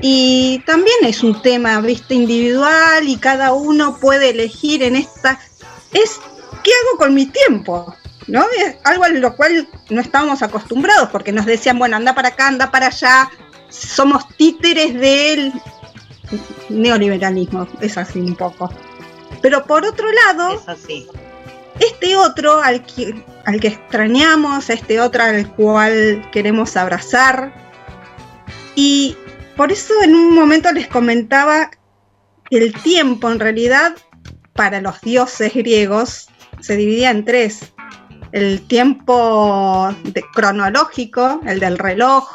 [0.00, 5.38] Y también es un tema, viste, individual y cada uno puede elegir en esta...
[5.92, 6.20] Es,
[6.62, 7.94] ¿qué hago con mi tiempo?
[8.26, 8.44] ¿No?
[8.58, 12.48] Es algo a lo cual no estábamos acostumbrados, porque nos decían, bueno, anda para acá,
[12.48, 13.30] anda para allá,
[13.68, 15.52] somos títeres del
[16.68, 18.70] neoliberalismo, es así un poco.
[19.44, 20.58] Pero por otro lado,
[21.78, 23.14] este otro al que,
[23.44, 27.52] al que extrañamos, este otro al cual queremos abrazar,
[28.74, 29.14] y
[29.54, 31.70] por eso en un momento les comentaba
[32.48, 33.92] que el tiempo en realidad
[34.54, 36.28] para los dioses griegos
[36.60, 37.74] se dividía en tres.
[38.32, 39.94] El tiempo
[40.32, 42.26] cronológico, el del reloj,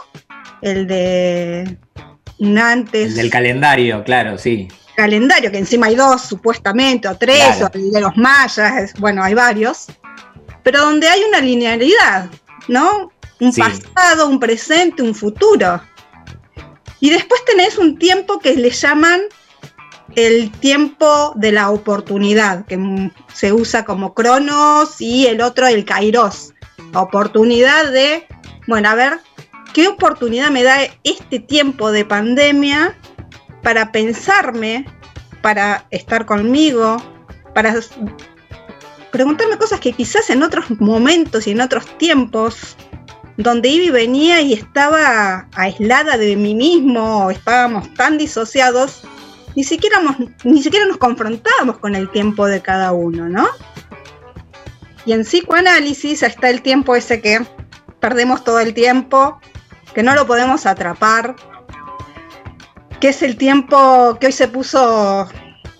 [0.61, 1.75] el de
[2.55, 3.09] antes.
[3.09, 4.67] El del calendario, claro, sí
[4.99, 9.33] calendario, que encima hay dos supuestamente, o tres, o el de los mayas, bueno, hay
[9.33, 9.85] varios,
[10.61, 12.29] pero donde hay una linealidad,
[12.67, 13.09] ¿no?
[13.39, 15.81] Un pasado, un presente, un futuro.
[16.99, 19.21] Y después tenés un tiempo que le llaman
[20.17, 22.77] el tiempo de la oportunidad, que
[23.33, 26.53] se usa como cronos, y el otro el kairos,
[26.93, 28.27] oportunidad de,
[28.67, 29.19] bueno, a ver,
[29.73, 30.75] ¿qué oportunidad me da
[31.05, 32.97] este tiempo de pandemia
[33.61, 34.85] para pensarme,
[35.41, 36.97] para estar conmigo,
[37.53, 37.75] para
[39.11, 42.75] preguntarme cosas que quizás en otros momentos y en otros tiempos
[43.37, 49.03] donde iba y venía y estaba aislada de mí mismo, estábamos tan disociados,
[49.55, 50.01] ni siquiera,
[50.43, 53.47] ni siquiera nos confrontábamos con el tiempo de cada uno, ¿no?
[55.05, 57.39] Y en psicoanálisis está el tiempo ese que
[58.01, 59.39] perdemos todo el tiempo,
[59.93, 61.35] que no lo podemos atrapar,
[62.99, 65.27] que es el tiempo que hoy se puso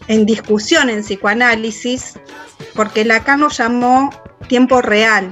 [0.07, 2.19] en discusión en psicoanálisis,
[2.75, 4.09] porque Lacan lo llamó
[4.47, 5.29] tiempo real,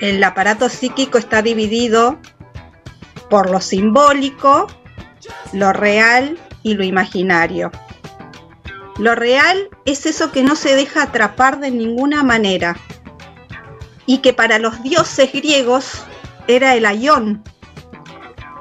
[0.00, 2.18] el aparato psíquico está dividido
[3.30, 4.66] por lo simbólico,
[5.52, 7.70] lo real y lo imaginario.
[8.98, 12.76] Lo real es eso que no se deja atrapar de ninguna manera
[14.06, 16.04] y que para los dioses griegos
[16.46, 17.42] era el ayón,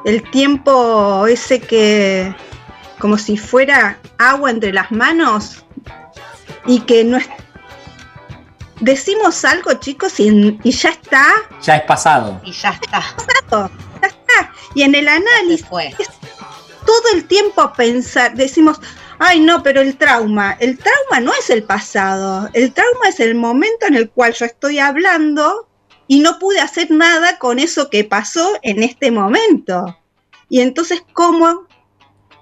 [0.06, 2.36] el tiempo ese que
[3.00, 5.64] como si fuera agua entre las manos
[6.66, 7.18] y que no,
[8.80, 11.28] decimos algo, chicos, y, ya está.
[11.62, 12.40] Ya es pasado.
[12.44, 13.02] Y ya está.
[14.02, 14.54] ya está.
[14.76, 15.66] Y en el análisis,
[16.86, 18.80] todo el tiempo pensar, decimos,
[19.20, 23.36] ay no, pero el trauma, el trauma no es el pasado, el trauma es el
[23.36, 25.68] momento en el cual yo estoy hablando
[26.08, 29.98] y no pude hacer nada con eso que pasó en este momento.
[30.50, 31.68] Y entonces, como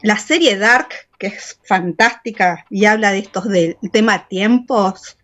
[0.01, 5.17] la serie Dark, que es fantástica y habla de estos del tema tiempos,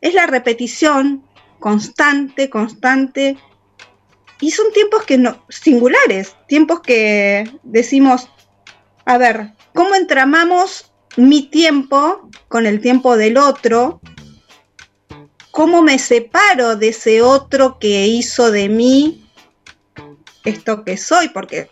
[0.00, 1.24] es la repetición
[1.58, 3.38] constante, constante.
[4.40, 8.28] Y son tiempos que no, singulares, tiempos que decimos,
[9.06, 14.00] a ver, ¿cómo entramamos mi tiempo con el tiempo del otro?
[15.54, 19.24] ¿Cómo me separo de ese otro que hizo de mí
[20.44, 21.28] esto que soy?
[21.28, 21.70] Porque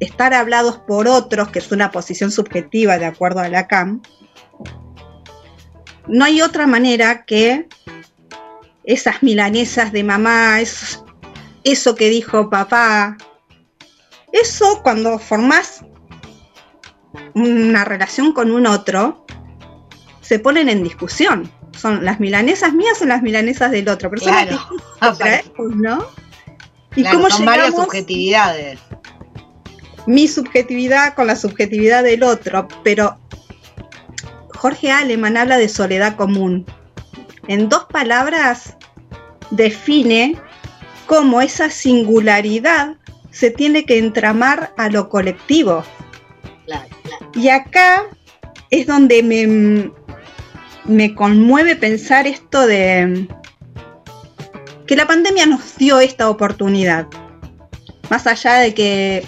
[0.00, 4.02] estar hablados por otros, que es una posición subjetiva de acuerdo a Lacan,
[6.08, 7.68] no hay otra manera que
[8.82, 13.16] esas milanesas de mamá, eso, que dijo papá,
[14.32, 15.84] eso cuando formás
[17.34, 19.24] una relación con un otro,
[20.22, 21.61] se ponen en discusión.
[21.76, 24.10] Son las milanesas mías o las milanesas del otro.
[24.10, 24.58] Pero claro.
[25.74, 26.06] ¿no?
[26.94, 28.78] ¿Y cómo son varias subjetividades.
[30.06, 33.18] Mi subjetividad con la subjetividad del otro, pero
[34.54, 36.66] Jorge Aleman habla de soledad común.
[37.48, 38.76] En dos palabras
[39.50, 40.36] define
[41.06, 42.96] cómo esa singularidad
[43.30, 45.84] se tiene que entramar a lo colectivo.
[47.34, 48.04] Y acá
[48.70, 49.90] es donde me,
[50.84, 53.28] me conmueve pensar esto de
[54.86, 57.06] que la pandemia nos dio esta oportunidad.
[58.10, 59.24] Más allá de que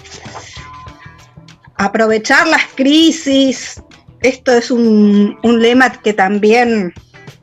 [1.77, 3.81] aprovechar las crisis,
[4.21, 6.93] esto es un, lema que también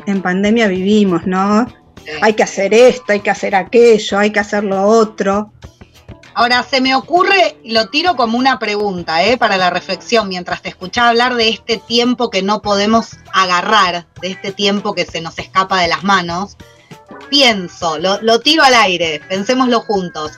[0.07, 1.67] en pandemia vivimos, ¿no?
[2.21, 5.53] Hay que hacer esto, hay que hacer aquello, hay que hacer lo otro.
[6.35, 9.37] Ahora, se me ocurre, lo tiro como una pregunta, ¿eh?
[9.37, 14.31] Para la reflexión, mientras te escuchaba hablar de este tiempo que no podemos agarrar, de
[14.31, 16.57] este tiempo que se nos escapa de las manos,
[17.29, 20.33] pienso, lo, lo tiro al aire, pensémoslo juntos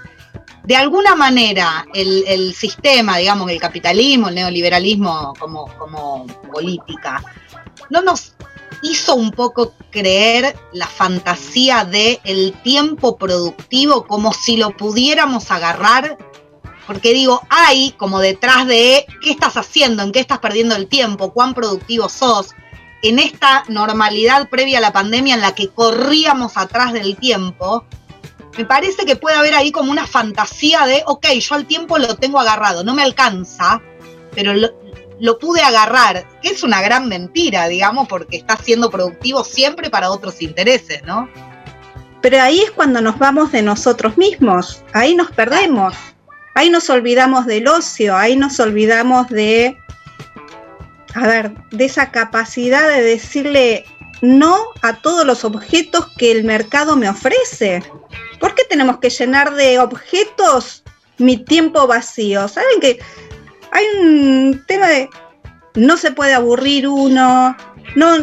[0.65, 7.23] de alguna manera el, sistema, digamos, el capitalismo, el neoliberalismo como, como política,
[7.91, 8.35] no nos
[8.83, 16.19] hizo un poco creer la fantasía de el tiempo productivo como si lo pudiéramos agarrar,
[16.87, 21.33] porque digo, hay como detrás de qué estás haciendo, en qué estás perdiendo el tiempo,
[21.33, 22.55] cuán productivo sos,
[23.03, 27.85] en esta normalidad previa a la pandemia en la que corríamos atrás del tiempo,
[28.57, 32.17] me parece que puede haber ahí como una fantasía de, ok, yo al tiempo lo
[32.17, 33.83] tengo agarrado, no me alcanza,
[34.35, 34.71] pero lo,
[35.39, 40.43] pude agarrar, que es una gran mentira, digamos, porque está siendo productivo siempre para otros
[40.43, 41.29] intereses, ¿no?
[42.21, 45.95] Pero ahí es cuando nos vamos de nosotros mismos, ahí nos perdemos,
[46.55, 49.77] ahí nos olvidamos del ocio, ahí nos olvidamos de,
[51.15, 53.85] a ver, de esa capacidad de decirle
[54.23, 57.83] no a todos los objetos que el mercado me ofrece.
[58.41, 60.83] ¿Por qué tenemos que llenar de objetos
[61.19, 62.49] mi tiempo vacío?
[62.49, 63.01] ¿Saben que
[63.75, 65.11] hay un tema de
[65.75, 67.57] no se puede aburrir uno?
[67.97, 68.17] No,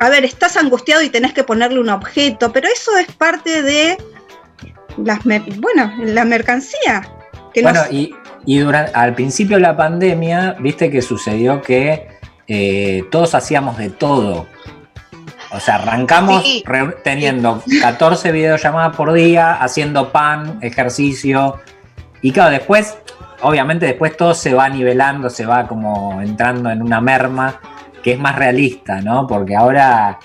[0.00, 3.96] a ver, estás angustiado y tenés que ponerle un objeto, pero eso es parte de
[4.98, 7.08] las, bueno, la mercancía.
[7.62, 12.08] bueno, y, durante, al principio de la pandemia, viste que sucedió que
[12.48, 14.46] eh, todos hacíamos de todo.
[15.52, 16.44] O sea, arrancamos
[17.04, 21.60] teniendo 14 videollamadas por día, haciendo pan, ejercicio.
[22.20, 22.96] Y claro, después,
[23.42, 27.60] obviamente después todo se va nivelando, se va como entrando en una merma
[28.02, 29.26] que es más realista, ¿no?
[29.26, 30.18] Porque ahora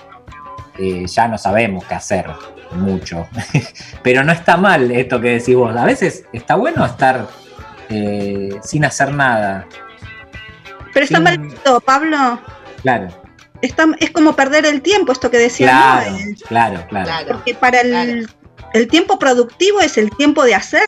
[0.77, 2.25] eh, ya no sabemos qué hacer
[2.73, 3.27] mucho.
[4.03, 5.75] Pero no está mal esto que decís vos.
[5.75, 7.27] A veces está bueno estar
[7.89, 9.65] eh, sin hacer nada.
[10.93, 12.39] Pero está Sin- mal visto, Pablo.
[12.81, 13.07] Claro,
[13.61, 16.15] Está, es como perder el tiempo, esto que decía claro,
[16.47, 17.27] claro, claro, Claro.
[17.33, 18.11] Porque para el, Claro.
[18.73, 20.85] el tiempo productivo es el tiempo de hacer,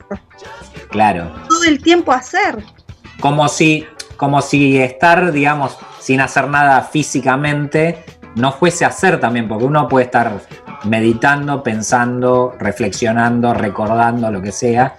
[0.89, 1.31] claro.
[1.49, 2.63] todo el tiempo hacer.
[3.19, 3.85] Como si,
[4.17, 8.03] como si estar, digamos, sin hacer nada físicamente
[8.35, 10.41] no fuese hacer también, porque uno puede estar
[10.85, 14.95] meditando, pensando, reflexionando, recordando, lo que sea,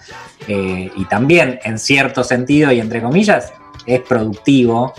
[0.47, 3.53] eh, y también en cierto sentido y entre comillas
[3.87, 4.95] es productivo,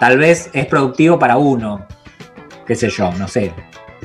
[0.00, 1.86] tal vez es productivo para uno,
[2.66, 3.52] qué sé yo, no sé,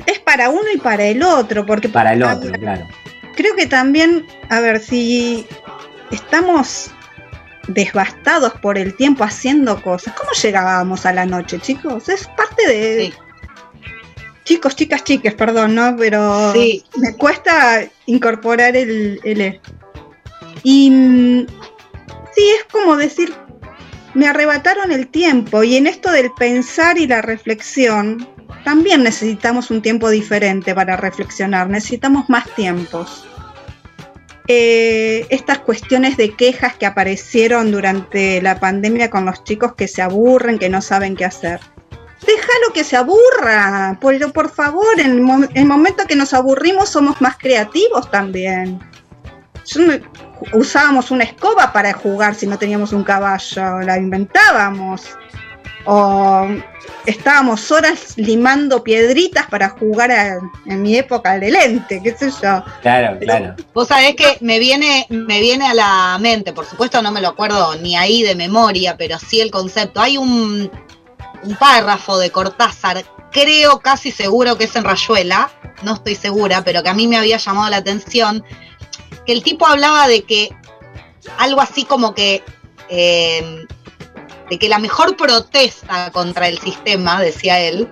[0.06, 2.86] Es para uno y para el otro, porque para el otro, claro.
[3.34, 5.46] creo que también, a ver, si
[6.10, 6.90] estamos
[7.68, 12.08] desbastados por el tiempo haciendo cosas, ¿cómo llegábamos a la noche, chicos?
[12.08, 13.06] Es parte de...
[13.06, 13.14] Sí.
[14.44, 15.94] Chicos, chicas, chiques, perdón, ¿no?
[15.96, 16.84] Pero Sí.
[16.96, 19.60] me cuesta incorporar el, el E.
[20.64, 21.46] Y mm,
[22.34, 23.32] sí, es como decir,
[24.14, 28.26] me arrebataron el tiempo y en esto del pensar y la reflexión,
[28.64, 33.24] también necesitamos un tiempo diferente para reflexionar, necesitamos más tiempos.
[34.52, 40.02] Eh, estas cuestiones de quejas que aparecieron durante la pandemia con los chicos que se
[40.02, 41.60] aburren, que no saben qué hacer.
[42.26, 46.88] Déjalo que se aburra, pero por favor, en el, mo- el momento que nos aburrimos
[46.88, 48.80] somos más creativos también.
[49.66, 49.82] Yo
[50.52, 55.16] usábamos una escoba para jugar si no teníamos un caballo, la inventábamos.
[55.86, 56.46] O
[57.06, 62.62] estábamos horas limando piedritas para jugar a- en mi época de lente, qué sé yo.
[62.82, 63.54] Claro, claro.
[63.72, 67.28] Vos sabés que me viene, me viene a la mente, por supuesto no me lo
[67.28, 70.00] acuerdo ni ahí de memoria, pero sí el concepto.
[70.00, 70.70] Hay un,
[71.42, 73.02] un párrafo de Cortázar,
[73.32, 75.50] creo casi seguro que es en Rayuela,
[75.82, 78.44] no estoy segura, pero que a mí me había llamado la atención,
[79.24, 80.50] que el tipo hablaba de que
[81.38, 82.42] algo así como que
[82.90, 83.64] eh,
[84.50, 87.88] de que la mejor protesta contra el sistema, decía él,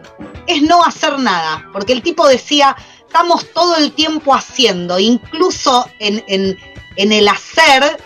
[0.47, 6.23] es no hacer nada, porque el tipo decía, estamos todo el tiempo haciendo, incluso en,
[6.27, 6.59] en-
[6.97, 7.97] en el hacer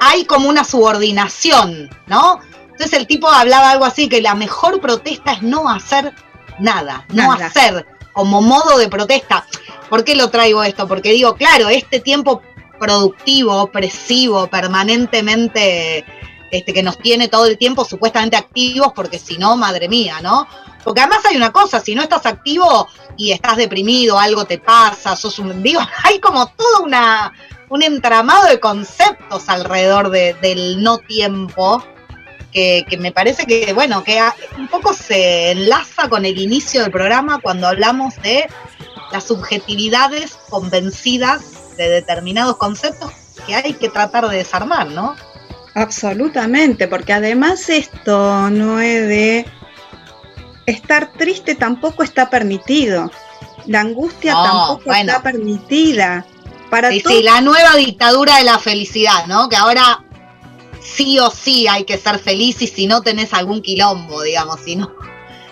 [0.00, 2.40] hay como una subordinación, ¿no?
[2.70, 6.12] Entonces el tipo hablaba algo así, que la mejor protesta es no hacer
[6.58, 7.46] nada, no Nada.
[7.46, 9.44] hacer como modo de protesta.
[9.90, 10.86] ¿Por qué lo traigo esto?
[10.86, 12.42] Porque digo, claro, este tiempo
[12.78, 16.04] productivo, opresivo, permanentemente,
[16.56, 20.46] este, que nos tiene todo el tiempo supuestamente activos, porque si no, madre mía, ¿no?
[20.84, 25.16] Porque además hay una cosa, si no estás activo y estás deprimido, algo te pasa,
[25.16, 25.62] sos un...
[25.62, 27.32] Digo, hay como todo una,
[27.68, 31.82] un entramado de conceptos alrededor de- del no tiempo,
[32.52, 34.18] que, me parece que, bueno, que
[34.56, 38.48] un poco se enlaza con el inicio del programa cuando hablamos de
[39.12, 43.12] las subjetividades convencidas de determinados conceptos
[43.46, 45.14] que hay que tratar de desarmar, ¿no?
[45.76, 49.46] Absolutamente, porque además esto no es de
[50.64, 53.10] estar triste tampoco está permitido.
[53.66, 55.10] La angustia No, tampoco bueno.
[55.12, 56.24] está permitida.
[56.70, 59.50] Para Sí, todo- sí, la nueva dictadura de la felicidad, ¿no?
[59.50, 60.02] Que ahora
[60.80, 64.76] sí o sí hay que ser feliz y si no tenés algún quilombo, digamos, si
[64.76, 64.90] no,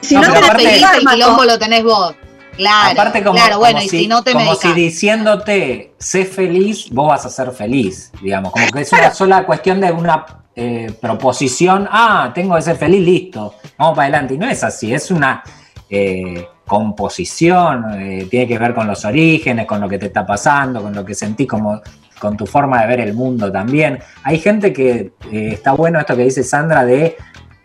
[0.00, 2.14] si No, no, tenés feliz, el quilombo lo tenés vos.
[2.56, 6.88] Claro, Aparte, como, claro, bueno, como y si, no te como si diciéndote, sé feliz,
[6.90, 8.52] vos vas a ser feliz, digamos.
[8.52, 10.24] Como que es una sola cuestión de una
[10.54, 11.88] eh, proposición.
[11.90, 14.34] Ah, tengo que ser feliz, listo, vamos para adelante.
[14.34, 15.42] Y no es así, es una
[15.90, 20.80] eh, composición, eh, tiene que ver con los orígenes, con lo que te está pasando,
[20.80, 21.82] con lo que sentís, como,
[22.20, 23.98] con tu forma de ver el mundo también.
[24.22, 27.16] Hay gente que está bueno esto que dice Sandra de,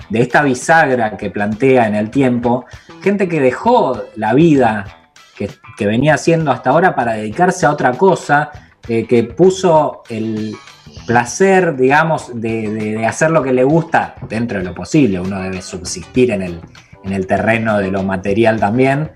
[0.09, 2.65] de esta bisagra que plantea en el tiempo,
[3.01, 4.85] gente que dejó la vida
[5.37, 8.51] que, que venía haciendo hasta ahora para dedicarse a otra cosa,
[8.87, 10.55] eh, que puso el
[11.05, 15.19] placer, digamos, de, de- de hacer lo que le gusta dentro de lo posible.
[15.19, 16.61] Uno debe subsistir en el,
[17.03, 19.11] en el terreno de lo material también.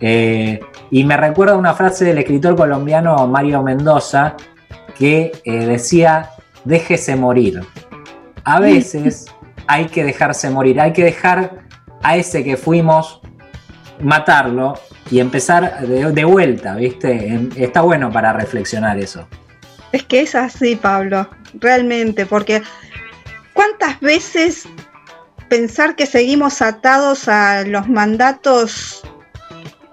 [0.00, 4.34] Eh, y me recuerda una frase del escritor colombiano Mario Mendoza
[4.98, 6.30] que eh, decía,
[6.64, 7.60] déjese morir.
[8.44, 9.26] A veces
[9.66, 11.62] hay que dejarse morir, hay que dejar
[12.02, 13.20] a ese que fuimos
[14.00, 14.74] matarlo
[15.10, 17.28] y empezar de, vuelta, ¿viste?
[17.28, 19.28] En- Está bueno para reflexionar eso.
[19.92, 22.62] Es que es así, Pablo, realmente, porque
[23.52, 24.64] ¿cuántas veces
[25.48, 29.02] pensar que seguimos atados a los mandatos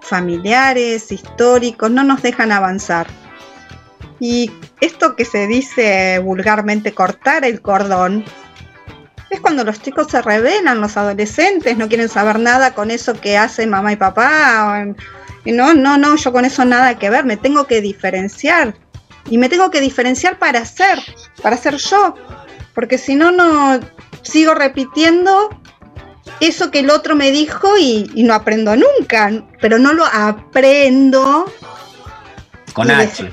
[0.02, 3.08] familiares, históricos, no nos dejan avanzar?
[4.22, 4.52] Y
[4.82, 8.24] esto que se dice vulgarmente cortar el cordón,
[9.30, 13.38] es cuando los chicos se rebelan, los adolescentes no quieren saber nada con eso que
[13.38, 14.96] hacen mamá y papá, o
[15.52, 18.76] no, no, no, yo con eso nada que ver, me tengo que diferenciar.
[19.30, 21.00] Y me tengo que diferenciar para ser,
[21.42, 22.16] para ser yo.
[22.74, 23.80] Porque si no, no
[24.24, 25.50] sigo repitiendo
[26.40, 29.32] eso que el otro me dijo y, y no aprendo nunca.
[29.62, 31.46] Pero no lo aprendo.
[32.74, 33.32] Con H.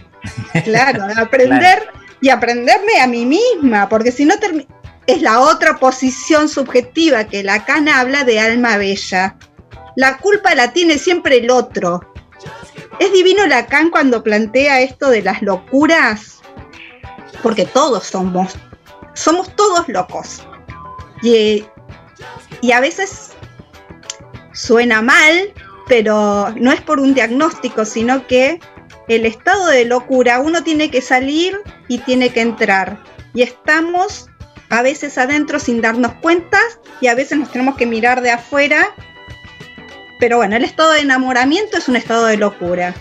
[0.64, 1.88] Claro, aprender
[2.20, 4.66] y aprenderme a mí misma, porque si no termi-
[5.06, 9.36] es la otra posición subjetiva que Lacan habla de alma bella.
[9.94, 12.00] La culpa la tiene siempre el otro.
[12.98, 16.40] Es divino Lacan cuando plantea esto de las locuras,
[17.42, 18.54] porque todos somos,
[19.14, 20.42] somos todos locos.
[21.22, 21.64] Y,
[22.60, 23.30] y a veces
[24.52, 25.52] suena mal,
[25.86, 28.58] pero no es por un diagnóstico, sino que
[29.08, 32.98] el estado de locura uno tiene que salir y tiene que entrar.
[33.34, 34.28] Y estamos
[34.70, 36.58] a veces adentro sin darnos cuenta
[37.00, 38.94] y a veces nos tenemos que mirar de afuera.
[40.18, 42.94] Pero bueno, el estado de enamoramiento es un estado de locura.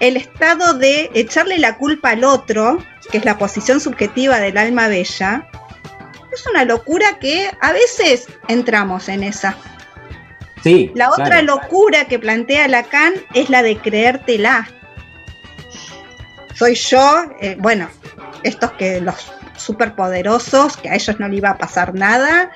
[0.00, 2.78] El estado de echarle la culpa al otro,
[3.10, 5.48] que es la posición subjetiva del alma bella,
[6.32, 9.56] es una locura que a veces entramos en esa.
[10.62, 10.90] Sí.
[10.94, 11.46] La otra claro.
[11.46, 14.68] locura que plantea Lacan es la de creértela.
[16.54, 17.88] Soy yo, eh, bueno,
[18.42, 22.50] estos que los superpoderosos, que a ellos no le iba a pasar nada,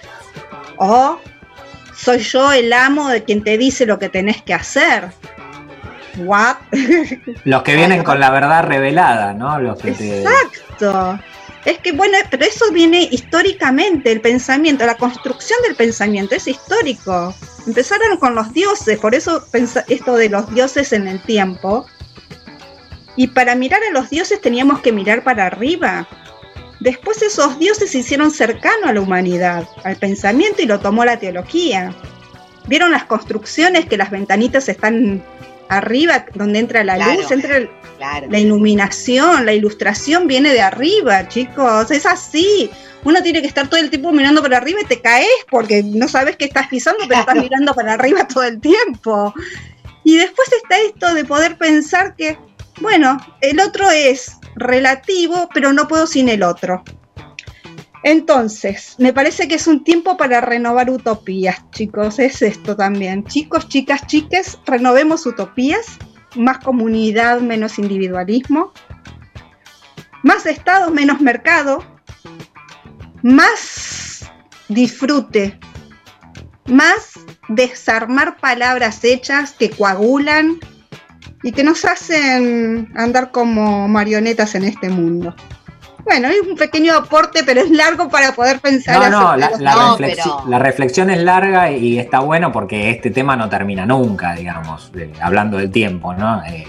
[0.76, 1.18] o
[1.96, 5.10] soy yo el amo de quien te dice lo que tenés que hacer.
[6.18, 6.56] What?
[7.44, 9.60] Los que vienen con la verdad revelada, ¿no?
[9.60, 10.22] Los que te.
[10.22, 11.18] Exacto.
[11.64, 17.34] Es que bueno, pero eso viene históricamente, el pensamiento, la construcción del pensamiento es histórico.
[17.66, 21.86] Empezaron con los dioses, por eso esto de los dioses en el tiempo.
[23.16, 26.08] Y para mirar a los dioses teníamos que mirar para arriba.
[26.80, 31.18] Después esos dioses se hicieron cercanos a la humanidad, al pensamiento y lo tomó la
[31.18, 31.94] teología.
[32.66, 35.22] ¿Vieron las construcciones que las ventanitas están
[35.68, 37.20] arriba, donde entra la Claro.
[37.20, 38.28] luz, entra el- Claro.
[38.30, 42.70] la iluminación, la ilustración viene de arriba, chicos, es así.
[43.04, 46.08] Uno tiene que estar todo el tiempo mirando para arriba y te caes porque no
[46.08, 49.34] sabes qué estás pisando, pero estás mirando para arriba todo el tiempo.
[50.04, 52.38] Y después está esto de poder pensar que,
[52.80, 56.82] bueno, el otro es relativo, pero no puedo sin el otro.
[58.04, 62.18] Entonces, me parece que es un tiempo para renovar utopías, chicos.
[62.18, 63.24] Es esto también.
[63.24, 65.98] Chicos, chicas, chiques, renovemos utopías.
[66.36, 68.72] Más comunidad, menos individualismo.
[70.22, 71.84] Más Estado, menos mercado.
[73.22, 74.30] Más
[74.68, 75.58] disfrute.
[76.66, 77.14] Más
[77.48, 80.60] desarmar palabras hechas que coagulan
[81.42, 85.34] y que nos hacen andar como marionetas en este mundo.
[86.04, 89.10] Bueno, es un pequeño aporte, pero es largo para poder pensar.
[89.10, 92.90] No, no, la, la No, reflexi- pero- la reflexión es larga y está bueno porque
[92.90, 96.42] este tema no termina nunca, digamos, de- hablando del tiempo, ¿no?
[96.44, 96.64] Eh,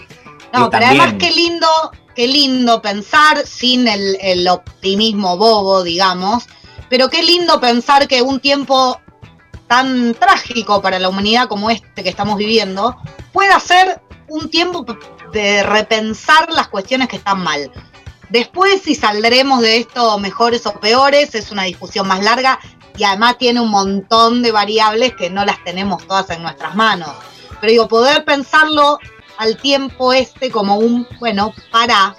[0.53, 1.67] No, pero también- además qué lindo,
[2.15, 6.47] qué lindo pensar sin el, el optimismo bobo, digamos,
[6.89, 8.99] pero qué lindo pensar que un tiempo
[9.67, 12.97] tan trágico para la humanidad como este que estamos viviendo
[13.31, 14.85] pueda ser un tiempo
[15.31, 17.71] de repensar las cuestiones que están mal.
[18.29, 22.59] Después, si saldremos de esto mejores o peores, es una discusión más larga
[22.95, 27.11] y además tiene un montón de variables que no las tenemos todas en nuestras manos.
[27.59, 28.99] Pero digo, poder pensarlo
[29.37, 32.15] al tiempo este como un, bueno, para,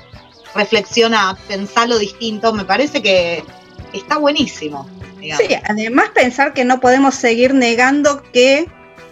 [0.54, 3.44] reflexiona, pensarlo distinto, me parece que
[3.92, 4.88] está buenísimo.
[5.20, 8.66] Sí, además pensar que no podemos seguir negando que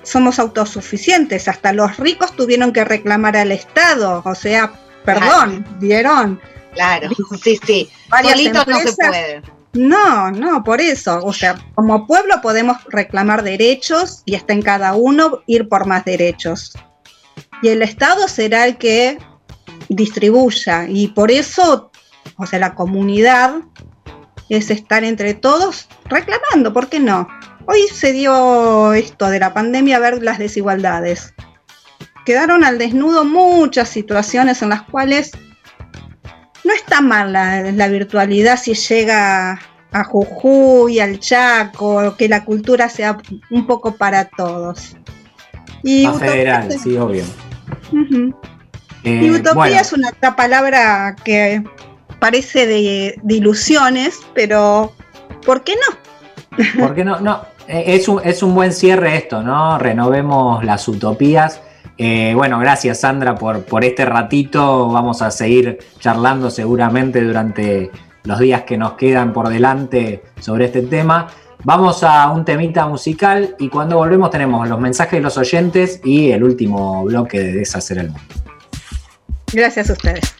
[0.08, 1.48] somos autosuficientes.
[1.48, 4.22] Hasta los ricos tuvieron que reclamar al Estado.
[4.24, 4.72] O sea,
[5.04, 6.40] perdón, ¿vieron?
[6.74, 7.08] Claro,
[7.42, 7.90] sí, sí.
[8.22, 9.42] Solitos no se puede.
[9.74, 11.20] No, no, por eso.
[11.22, 16.04] O sea, como pueblo podemos reclamar derechos y está en cada uno ir por más
[16.04, 16.72] derechos.
[17.62, 19.18] Y el Estado será el que
[19.88, 20.86] distribuya.
[20.88, 21.90] Y por eso,
[22.36, 23.56] o sea, la comunidad
[24.48, 27.28] es estar entre todos reclamando, ¿por qué no?
[27.70, 31.34] Hoy se dio esto de la pandemia a ver las desigualdades.
[32.24, 35.32] Quedaron al desnudo muchas situaciones en las cuales
[36.64, 39.60] no está mal la, la virtualidad si llega
[39.92, 43.18] a Jujuy, al Chaco, que la cultura sea
[43.50, 44.96] un poco para todos.
[45.82, 47.24] Y más utopía- federal, sí, obvio.
[49.04, 51.62] Eh, Y utopía bueno, es una otra palabra que
[52.18, 54.92] parece de, de ilusiones, pero
[55.44, 56.78] ¿por qué no?
[56.80, 57.20] ¿Por qué no?
[57.20, 59.78] No, es un, es un buen cierre esto, ¿no?
[59.78, 61.60] Renovemos las utopías.
[61.98, 64.88] Eh, bueno, gracias Sandra por, por este ratito.
[64.88, 67.90] Vamos a seguir charlando seguramente durante
[68.24, 71.28] los días que nos quedan por delante sobre este tema.
[71.64, 76.30] Vamos a un temita musical y cuando volvemos tenemos los mensajes de los oyentes y
[76.30, 78.34] el último bloque de Deshacer el Mundo.
[79.52, 80.34] Gracias a ustedes.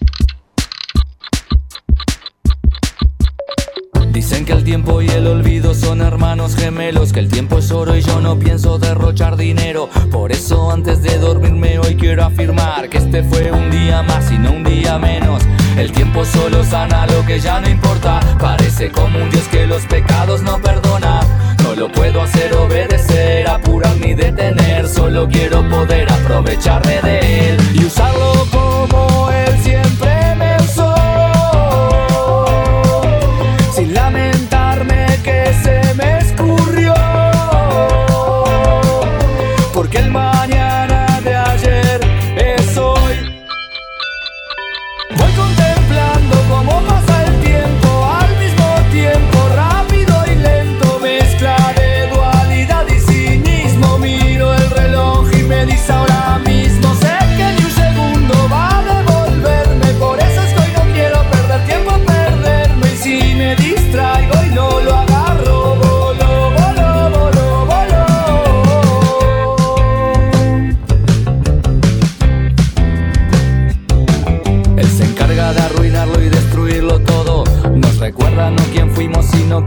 [4.47, 8.03] Que el tiempo y el olvido son hermanos gemelos, que el tiempo es oro y
[8.03, 9.91] yo no pienso derrochar dinero.
[10.11, 14.39] Por eso antes de dormirme hoy quiero afirmar que este fue un día más y
[14.39, 15.43] no un día menos.
[15.77, 18.21] El tiempo solo sana lo que ya no importa.
[18.39, 21.21] Parece como un Dios que los pecados no perdona.
[21.65, 24.89] No lo puedo hacer obedecer, apurar ni detener.
[24.89, 28.08] Solo quiero poder aprovecharme de él y usarlo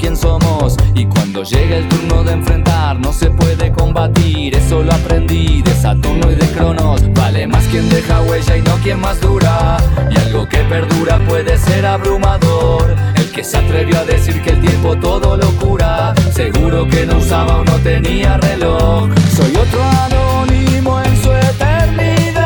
[0.02, 0.76] quién somos.
[0.96, 4.56] Y cuando llega el turno de enfrentar, no se puede combatir.
[4.56, 7.02] Eso lo aprendí de Saturno y de Cronos.
[7.14, 9.78] Vale más quien deja huella y no quien más dura.
[10.10, 12.96] Y algo que perdura puede ser abrumador.
[13.16, 16.14] El que se atrevió a decir que el tiempo todo lo cura.
[16.34, 19.10] Seguro que no usaba o no tenía reloj.
[19.36, 22.42] Soy otro anónimo en su eternidad.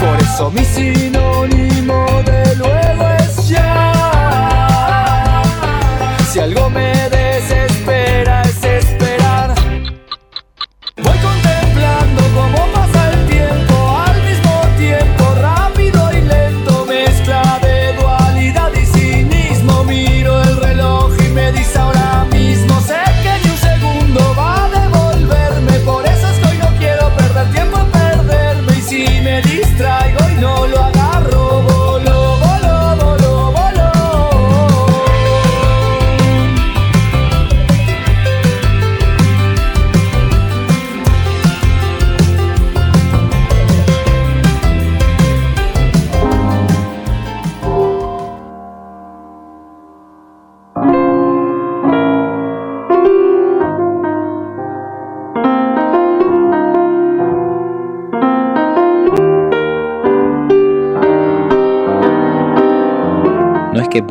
[0.00, 3.93] Por eso mi sinónimo de luego es ya.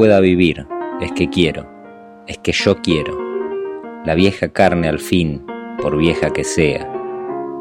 [0.03, 0.67] Pueda vivir,
[0.99, 1.65] es que quiero,
[2.27, 3.17] es que yo quiero.
[4.03, 5.45] La vieja carne al fin,
[5.81, 6.91] por vieja que sea.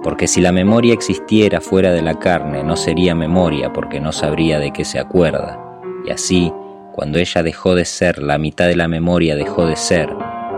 [0.03, 4.59] Porque si la memoria existiera fuera de la carne, no sería memoria porque no sabría
[4.59, 5.57] de qué se acuerda.
[6.05, 6.53] Y así,
[6.91, 10.09] cuando ella dejó de ser, la mitad de la memoria dejó de ser.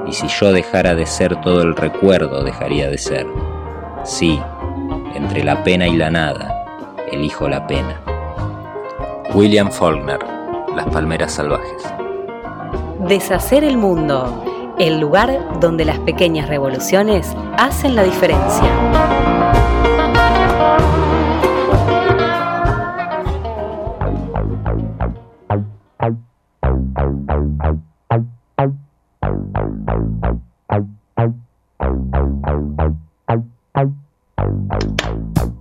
[0.07, 3.26] Y si yo dejara de ser, todo el recuerdo dejaría de ser.
[4.05, 4.41] Sí,
[5.14, 8.01] entre la pena y la nada, elijo la pena.
[9.35, 10.34] William Faulkner,
[10.74, 11.82] Las Palmeras Salvajes.
[13.06, 18.68] Deshacer el mundo, el lugar donde las pequeñas revoluciones hacen la diferencia.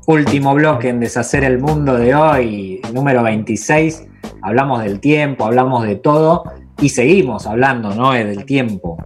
[0.07, 4.07] Último bloque en Deshacer el Mundo de hoy, número 26.
[4.44, 6.44] Hablamos del tiempo, hablamos de todo
[6.80, 8.12] y seguimos hablando, ¿no?
[8.12, 8.98] Del tiempo.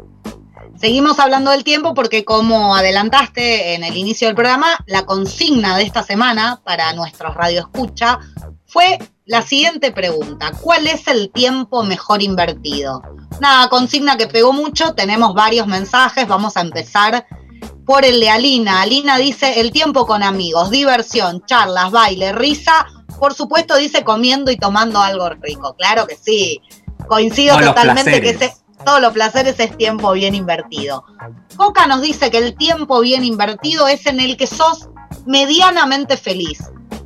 [0.79, 5.83] Seguimos hablando del tiempo porque como adelantaste en el inicio del programa, la consigna de
[5.83, 8.19] esta semana para nuestros radioescucha
[8.65, 10.51] fue la siguiente pregunta.
[10.61, 13.01] ¿Cuál es el tiempo mejor invertido?
[13.37, 17.25] Una consigna que pegó mucho, tenemos varios mensajes, vamos a empezar
[17.85, 18.81] por el de Alina.
[18.81, 22.85] Alina dice el tiempo con amigos, diversión, charlas, baile, risa.
[23.19, 25.75] Por supuesto dice comiendo y tomando algo rico.
[25.77, 26.61] Claro que sí.
[27.07, 28.53] Coincido totalmente que ese,
[28.85, 31.03] todos los placeres es tiempo bien invertido.
[31.55, 34.89] Coca nos dice que el tiempo bien invertido es en el que sos
[35.25, 36.59] medianamente feliz.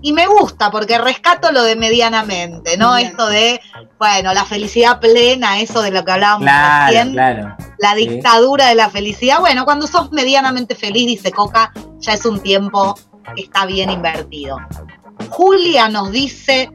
[0.03, 2.95] Y me gusta porque rescato lo de medianamente, ¿no?
[2.95, 3.09] Bien.
[3.09, 3.61] Esto de,
[3.99, 7.55] bueno, la felicidad plena, eso de lo que hablábamos Claro, recién claro.
[7.77, 8.07] la Sí.
[8.07, 9.39] dictadura de la felicidad.
[9.39, 12.97] Bueno, cuando sos medianamente feliz, dice Coca, ya es un tiempo
[13.35, 14.57] que está bien invertido.
[15.31, 16.69] Julia nos dice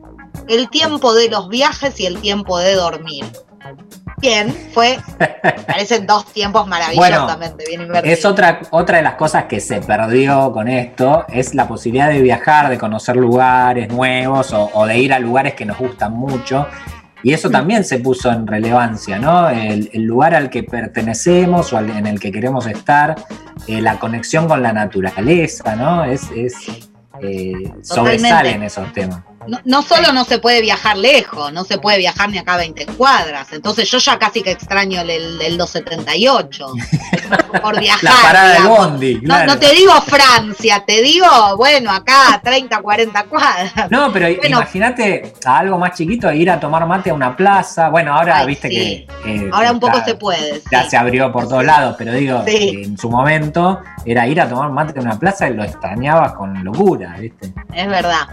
[0.49, 3.25] el tiempo de los viajes y el tiempo de dormir.
[4.19, 4.99] Bien, fue,
[5.67, 8.19] parecen dos tiempos maravillosamente bien invertidos.
[8.19, 12.23] Es otra, otra de las cosas que se perdió con esto, es la posibilidad de
[12.23, 16.67] viajar, de conocer lugares nuevos o, o de ir a lugares que nos gustan mucho.
[17.23, 19.51] Y eso también se puso en relevancia, ¿no?
[19.51, 23.17] El, el lugar al que pertenecemos o al- en el que queremos estar,
[23.67, 26.05] eh, la conexión con la naturaleza, ¿no?
[26.05, 26.55] Es, es
[27.23, 29.21] eh, sobresalen esos temas.
[29.47, 32.57] No, no solo no se puede viajar lejos, no se puede viajar ni acá a
[32.57, 33.53] 20 cuadras.
[33.53, 36.67] Entonces yo ya casi que extraño el, el, el 278
[37.63, 38.03] por viajar.
[38.03, 38.79] La parada digamos.
[38.79, 39.47] bondi, No, claro.
[39.53, 43.73] no te digo Francia, te digo, bueno, acá 30, 40 cuadras.
[43.91, 44.57] No, pero Bueno.
[44.59, 47.89] imagínate a algo más chiquito, ir a tomar mate a una plaza.
[47.89, 49.07] Bueno, ahora Ay, viste sí.
[49.25, 49.31] que.
[49.31, 50.61] eh, Ahora un poco se puede.
[50.73, 50.91] Ya sí.
[50.91, 52.83] se abrió por todos lados, pero digo, Sí.
[52.85, 56.65] en su momento era ir a tomar mate a una plaza y lo extrañabas con
[56.65, 57.53] locura, ¿viste?
[57.75, 58.29] Es verdad.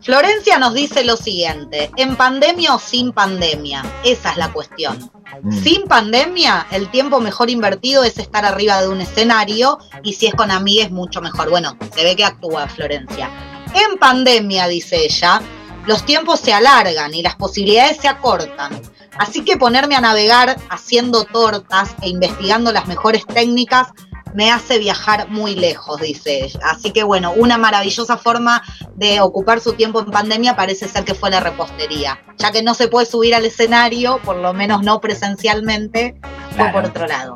[0.00, 3.84] Florencia nos dice lo siguiente, ¿en pandemia o sin pandemia?
[4.04, 5.10] Esa es la cuestión.
[5.42, 5.52] Mm.
[5.52, 10.34] Sin pandemia, el tiempo mejor invertido es estar arriba de un escenario y si es
[10.34, 11.50] con amigues, mucho mejor.
[11.50, 13.28] Bueno, se ve que actúa Florencia.
[13.74, 15.42] En pandemia, dice ella,
[15.86, 18.80] los tiempos se alargan y las posibilidades se acortan.
[19.18, 23.88] Así que ponerme a navegar haciendo tortas e investigando las mejores técnicas
[24.34, 26.60] me hace viajar muy lejos, dice ella.
[26.64, 28.62] Así que bueno, una maravillosa forma
[28.96, 32.18] de ocupar su tiempo en pandemia parece ser que fue la repostería.
[32.38, 36.16] Ya que no se puede subir al escenario, por lo menos no presencialmente,
[36.50, 36.72] fue Claro.
[36.72, 37.34] por otro lado.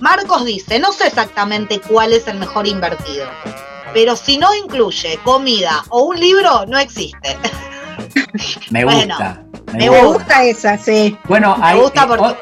[0.00, 3.26] Marcos dice, no sé exactamente cuál es el mejor invertido,
[3.92, 7.36] pero si no incluye comida o un libro, no existe.
[8.70, 9.42] Me gusta.
[9.66, 10.06] me me Me gusta.
[10.06, 11.16] gusta esa, sí.
[11.24, 12.36] Bueno, Me hay, gusta eh, porque-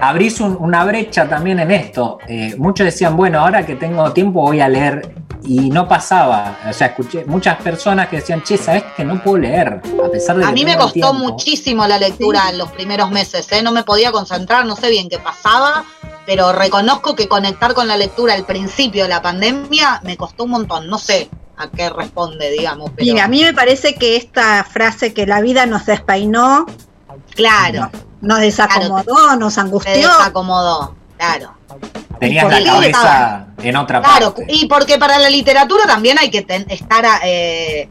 [0.00, 2.18] abrís un- una brecha también en esto.
[2.28, 5.14] Eh, muchos decían, bueno, ahora que tengo tiempo voy a leer.
[5.48, 6.56] Y no pasaba.
[6.68, 9.80] O sea, escuché muchas personas que decían, che, ¿sabes que no puedo leer?
[10.04, 11.14] A pesar de A que mí me costó tiempo".
[11.14, 13.62] muchísimo la lectura en los primeros meses, ¿eh?
[13.62, 15.84] no me podía concentrar, no sé bien qué pasaba,
[16.24, 20.50] pero reconozco que conectar con la lectura al principio de la pandemia me costó un
[20.50, 24.64] montón, no sé a qué responde, digamos, pero Mira, a mí me parece que esta
[24.64, 26.66] frase que la vida nos despeinó,
[27.36, 29.92] claro, nos desacomodó, nos se angustió.
[29.94, 31.52] desacomodó, claro.
[32.18, 33.46] Tenías la cabeza estaba?
[33.62, 34.46] en otra Claro, parte.
[34.52, 37.88] y porque para la literatura también hay que ten- estar eh,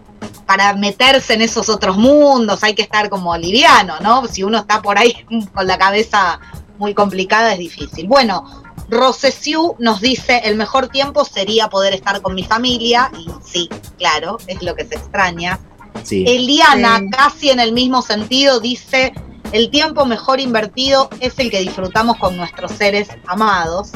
[0.48, 4.26] para meterse en esos otros mundos, hay que estar como liviano, ¿no?
[4.28, 5.16] Si uno está por ahí
[5.54, 6.40] con la cabeza
[6.80, 8.08] muy complicada es difícil.
[8.08, 13.70] Bueno, Rosesiu nos dice, el mejor tiempo sería poder estar con mi familia, y sí,
[13.98, 15.60] claro, es lo que se extraña.
[16.04, 16.24] Sí.
[16.28, 17.10] Eliana, Sí.
[17.10, 19.14] casi en el mismo sentido, dice,
[19.56, 23.92] el tiempo mejor invertido es el que disfrutamos con nuestros seres amados.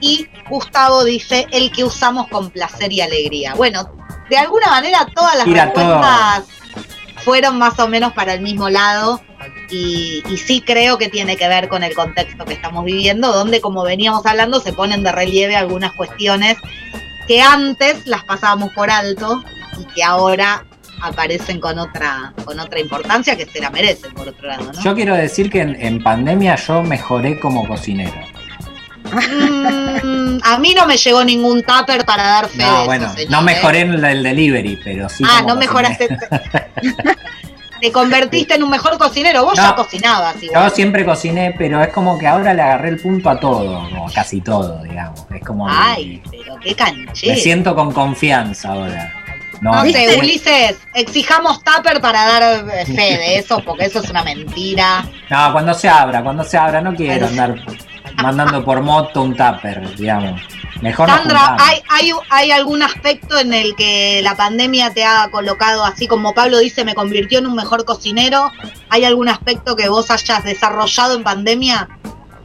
[0.00, 3.54] Y Gustavo dice, el que usamos con placer y alegría.
[3.54, 3.88] Bueno,
[4.28, 5.54] de alguna manera todas las todo.
[5.54, 6.44] respuestas
[7.18, 9.20] fueron más o menos para el mismo lado.
[9.70, 13.60] Y, y sí creo que tiene que ver con el contexto que estamos viviendo, donde
[13.60, 16.56] como veníamos hablando se ponen de relieve algunas cuestiones
[17.28, 19.44] que antes las pasábamos por alto
[19.78, 20.64] y que ahora
[21.02, 24.82] aparecen con otra, con otra importancia que se la merecen por otro lado, ¿no?
[24.82, 28.14] Yo quiero decir que en, en pandemia yo mejoré como cocinero.
[29.12, 33.12] Mm, a mí no me llegó ningún tupper para dar fe de No, eso, bueno,
[33.14, 33.42] señor, no ¿eh?
[33.42, 35.22] mejoré en el delivery, pero sí.
[35.26, 36.08] ah, como no mejoraste.
[37.80, 39.44] Te convertiste en un mejor cocinero.
[39.44, 39.62] Vos No.
[39.62, 40.68] ya cocinabas igual.
[40.70, 44.06] Yo siempre cociné, pero es como que ahora le agarré el punto a todo, o
[44.14, 45.26] casi todo, digamos.
[45.32, 45.66] Es como.
[45.66, 47.34] que Ay, pero qué canchero.
[47.34, 49.12] me siento con confianza ahora.
[49.60, 50.18] No, No sé, ¿viste?
[50.18, 55.04] Ulises, exijamos tupper para dar eh, fe de eso, porque eso es una mentira.
[55.30, 57.54] No, cuando se abra, cuando se abra, no quiero andar
[58.22, 60.40] mandando por moto un tupper, digamos.
[60.80, 61.56] Mejor Sandra.
[61.58, 66.34] ¿hay, hay, ¿hay algún aspecto en el que la pandemia te ha colocado, así como
[66.34, 68.50] Pablo dice, me convirtió en un mejor cocinero?
[68.90, 71.88] ¿Hay algún aspecto que vos hayas desarrollado en pandemia?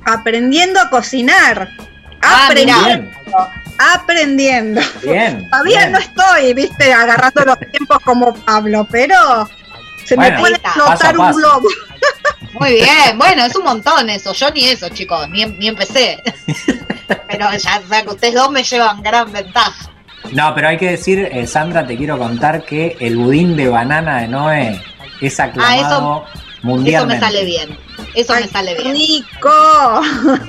[0.06, 1.70] Aprendiendo a cocinar.
[2.22, 3.12] Ah, aprendiendo.
[3.94, 4.82] Aprendiendo.
[5.04, 5.48] bien.
[5.52, 5.92] Todavía bien.
[5.92, 9.48] no estoy, viste, agarrando los tiempos como Pablo, pero
[10.06, 11.68] se Bueno, me puede a un globo.
[12.60, 14.34] Muy bien, bueno, es un montón eso.
[14.34, 16.22] Yo ni eso, chicos, ni, ni empecé.
[17.28, 19.90] Pero ya, o sea, que ustedes dos me llevan gran ventaja.
[20.32, 24.22] No, pero hay que decir, eh, Sandra, te quiero contar que el budín de banana
[24.22, 24.82] de Noé
[25.20, 27.16] es aclamado Eso mundialmente.
[27.16, 27.78] me sale bien.
[28.14, 28.96] Eso me sale qué bien.
[28.96, 30.02] rico.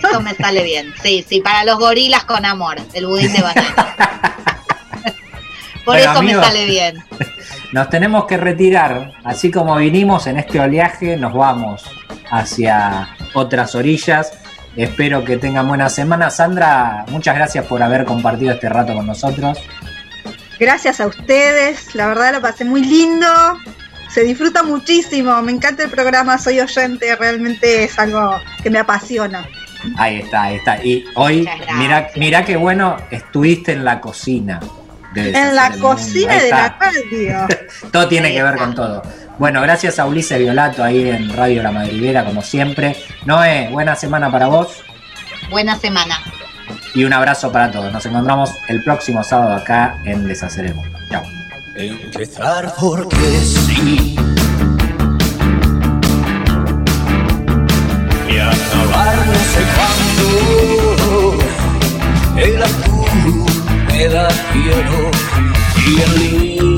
[0.09, 0.93] Eso me sale bien.
[1.03, 3.75] Sí, sí, para los gorilas con amor, el budín de banana.
[5.85, 7.05] Por Bueno, eso me sale bien.
[7.73, 11.83] Nos tenemos que retirar, así como vinimos en este oleaje, nos vamos
[12.31, 14.33] hacia otras orillas.
[14.77, 16.29] Espero que tengan buena semana.
[16.29, 19.59] Sandra, muchas gracias por haber compartido este rato con nosotros.
[20.61, 23.27] Gracias a ustedes, la verdad lo pasé muy lindo.
[24.13, 29.47] Se disfruta muchísimo, me encanta el programa, soy oyente, realmente es algo que me apasiona.
[29.97, 30.85] Ahí está, ahí está.
[30.85, 34.61] Y hoy, mira, mira qué bueno, estuviste en la cocina.
[35.15, 37.47] En la cocina de la radio.
[37.93, 39.03] todo tiene que ver con todo.
[39.39, 42.97] Bueno, gracias a Ulises Violato ahí en Radio La Madriguera, como siempre.
[43.25, 44.83] Noé, buena semana para vos.
[45.51, 46.17] Buena semana.
[46.95, 47.93] Y un abrazo para todos.
[47.93, 50.99] Nos encontramos el próximo sábado acá en Deshacer el Mundo.
[51.11, 51.42] Chao.
[51.75, 54.15] Empezar porque sí.
[58.29, 60.27] Y acabar no sé cuándo.
[62.37, 63.47] El azul
[63.89, 66.17] me da y el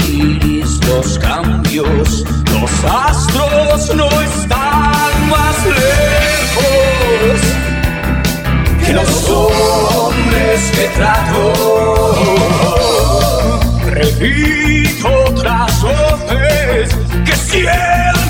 [0.08, 2.24] iris los cambios.
[2.52, 7.40] Los astros no están más lejos
[8.86, 12.93] que los hombres que trato.
[13.94, 18.23] Repito otras voces que siento